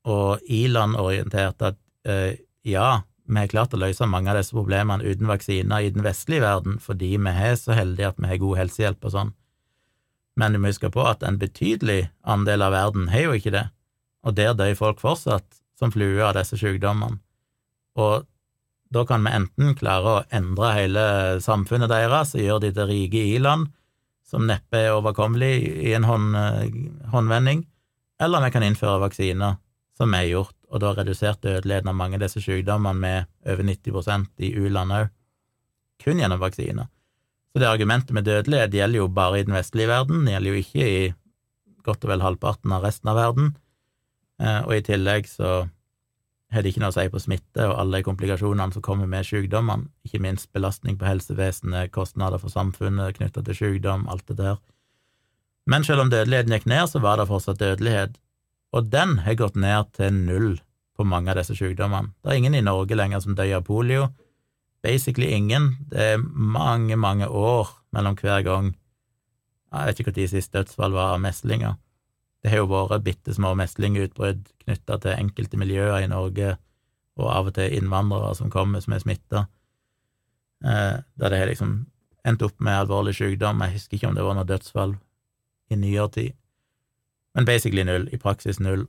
[0.04, 5.28] og i-land-orientert, at eh, ja, vi har klart å løse mange av disse problemene uten
[5.30, 9.06] vaksiner i den vestlige verden, fordi vi er så heldige at vi har god helsehjelp
[9.06, 9.32] og sånn.
[10.36, 13.66] Men du må huske på at en betydelig andel av verden har jo ikke det,
[14.24, 17.20] og der dør folk fortsatt som flue av disse sykdommene.
[17.98, 18.26] Og
[18.92, 21.04] da kan vi enten klare å endre hele
[21.44, 23.70] samfunnet deres og gjøre de til rike i-land,
[24.28, 25.52] som neppe er overkommelig
[25.88, 26.36] i en hånd,
[27.12, 27.66] håndvending,
[28.22, 29.58] eller vi kan innføre vaksiner,
[29.98, 34.46] som er gjort, og da redusert dødeligheten av mange av disse sykdommene med over 90%
[34.46, 35.10] i u-land òg,
[36.02, 36.88] kun gjennom vaksiner.
[37.52, 40.62] Så det argumentet med dødelighet gjelder jo bare i den vestlige verden, det gjelder jo
[40.62, 41.02] ikke i
[41.84, 43.54] godt og vel halvparten av resten av verden,
[44.40, 45.52] eh, og i tillegg så
[46.52, 49.88] har det ikke noe å si på smitte og alle komplikasjonene som kommer med sykdommene,
[50.04, 54.58] ikke minst belastning på helsevesenet, kostnader for samfunnet knytta til sykdom, alt det der.
[55.66, 58.18] Men selv om dødeligheten gikk ned, så var det fortsatt dødelighet,
[58.72, 60.52] og den har gått ned til null
[60.96, 62.12] på mange av disse sykdommene.
[62.22, 64.08] Det er ingen i Norge lenger som dør av polio.
[64.82, 65.76] Basically ingen.
[65.90, 68.72] Det er mange, mange år mellom hver gang
[69.72, 71.78] Jeg vet ikke når siste dødsfall var av meslinger.
[72.42, 76.58] Det har jo vært bitte små meslingutbrudd knytta til enkelte miljøer i Norge,
[77.16, 79.46] og av og til innvandrere som kommer som er smitta,
[80.64, 81.72] eh, der det har liksom
[82.28, 83.62] endt opp med alvorlig sykdom.
[83.64, 84.96] Jeg husker ikke om det var noe dødsfall
[85.70, 86.36] i nyere tid,
[87.34, 88.86] men basically null, i praksis null.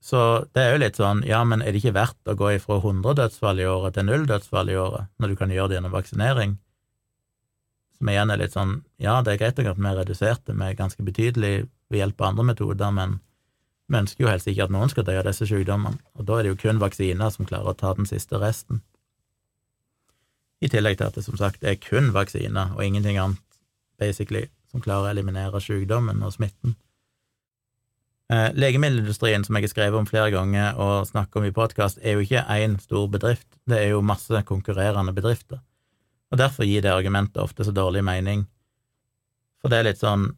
[0.00, 2.78] Så det er jo litt sånn, ja, men er det ikke verdt å gå ifra
[2.78, 5.96] 100 dødsfall i året til null dødsfall i året, når du kan gjøre det gjennom
[5.96, 6.58] vaksinering?
[7.98, 10.78] Som igjen er litt sånn, ja, det er greit nok at vi reduserte redusert med
[10.78, 11.54] ganske betydelig
[11.90, 13.18] ved hjelp av andre metoder, men
[13.88, 16.46] vi ønsker jo helst ikke at noen skal dø av disse sykdommene, og da er
[16.46, 18.84] det jo kun vaksiner som klarer å ta den siste resten.
[20.62, 23.42] I tillegg til at det som sagt er kun vaksiner og ingenting annet,
[23.98, 26.76] basically, som klarer å eliminere sykdommen og smitten.
[28.28, 32.18] Eh, legemiddelindustrien, som jeg har skrevet om flere ganger og snakket om i podkast, er
[32.18, 35.62] jo ikke én stor bedrift, det er jo masse konkurrerende bedrifter,
[36.28, 38.44] og derfor gir det argumentet ofte så dårlig mening.
[39.62, 40.34] For det er litt sånn,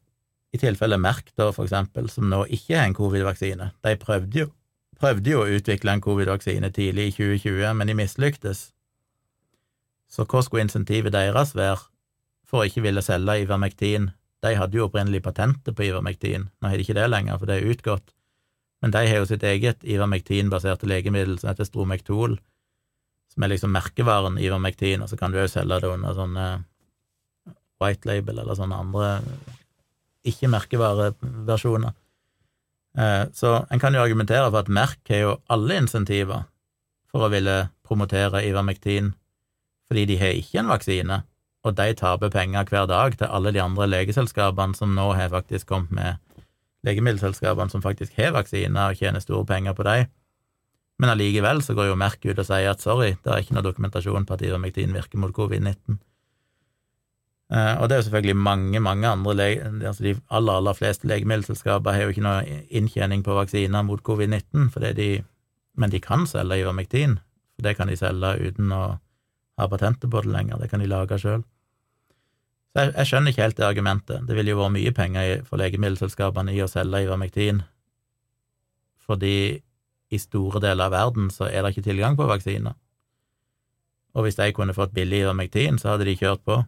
[0.55, 4.53] i tilfelle Merk, da, for eksempel, som nå ikke er en covid-vaksine, de prøvde jo,
[5.01, 8.69] prøvde jo å utvikle en covid-vaksine tidlig i 2020, men de mislyktes.
[10.07, 11.89] Så hva skulle insentivet deres være
[12.47, 14.13] for å ikke ville selge Ivermectin
[14.45, 17.59] de hadde jo opprinnelig patentet på ivermektin, nå har de ikke det lenger, for det
[17.59, 18.15] er utgått,
[18.81, 22.39] men de har jo sitt eget ivermektin-baserte legemiddel som heter Stromektol,
[23.31, 26.47] som er liksom merkevaren ivermektin, og så kan du òg selge det under sånne
[27.81, 29.11] white label eller sånne andre
[30.29, 31.93] ikke-merkevareversjoner.
[32.99, 36.49] Eh, så en kan jo argumentere for at Merck har jo alle insentiver
[37.11, 39.13] for å ville promotere ivermektin,
[39.91, 41.23] fordi de har ikke en vaksine,
[41.65, 45.69] og de taper penger hver dag til alle de andre legeselskapene som nå har faktisk
[45.69, 46.47] kommet med
[46.89, 50.07] legemiddelselskapene som faktisk har vaksiner og tjener store penger på dem.
[51.01, 53.65] Men allikevel så går jo Merk ut og sier at sorry, det er ikke noe
[53.65, 56.01] dokumentasjon på at ivermektin virker mot covid-19.
[57.51, 61.09] Eh, og det er jo selvfølgelig mange, mange andre lege, altså De aller, aller fleste
[61.09, 65.11] legemiddelselskaper har jo ikke noe inntjening på vaksiner mot covid-19, de,
[65.77, 67.19] men de kan selge ivermektin.
[67.61, 68.99] det kan de selge uten å
[69.61, 71.43] har patentet på det lenger, det kan de lage sjøl.
[72.71, 74.27] Så jeg, jeg, skjønner ikke helt det argumentet.
[74.29, 77.65] Det ville jo vært mye penger for legemiddelselskapene i å selge Ivermectin,
[79.11, 79.59] fordi
[80.11, 82.77] i store deler av verden så er det ikke tilgang på vaksiner.
[84.15, 86.61] Og hvis de kunne fått billig Ivermectin, så hadde de kjørt på.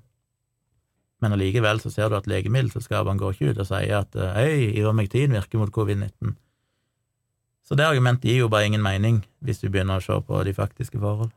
[1.23, 5.35] Men allikevel så ser du at legemiddelselskapene går ikke ut og sier at hei, Ivermectin
[5.35, 6.35] virker mot covid-19.
[7.63, 10.55] Så det argumentet gir jo bare ingen mening, hvis du begynner å se på de
[10.55, 11.31] faktiske forhold.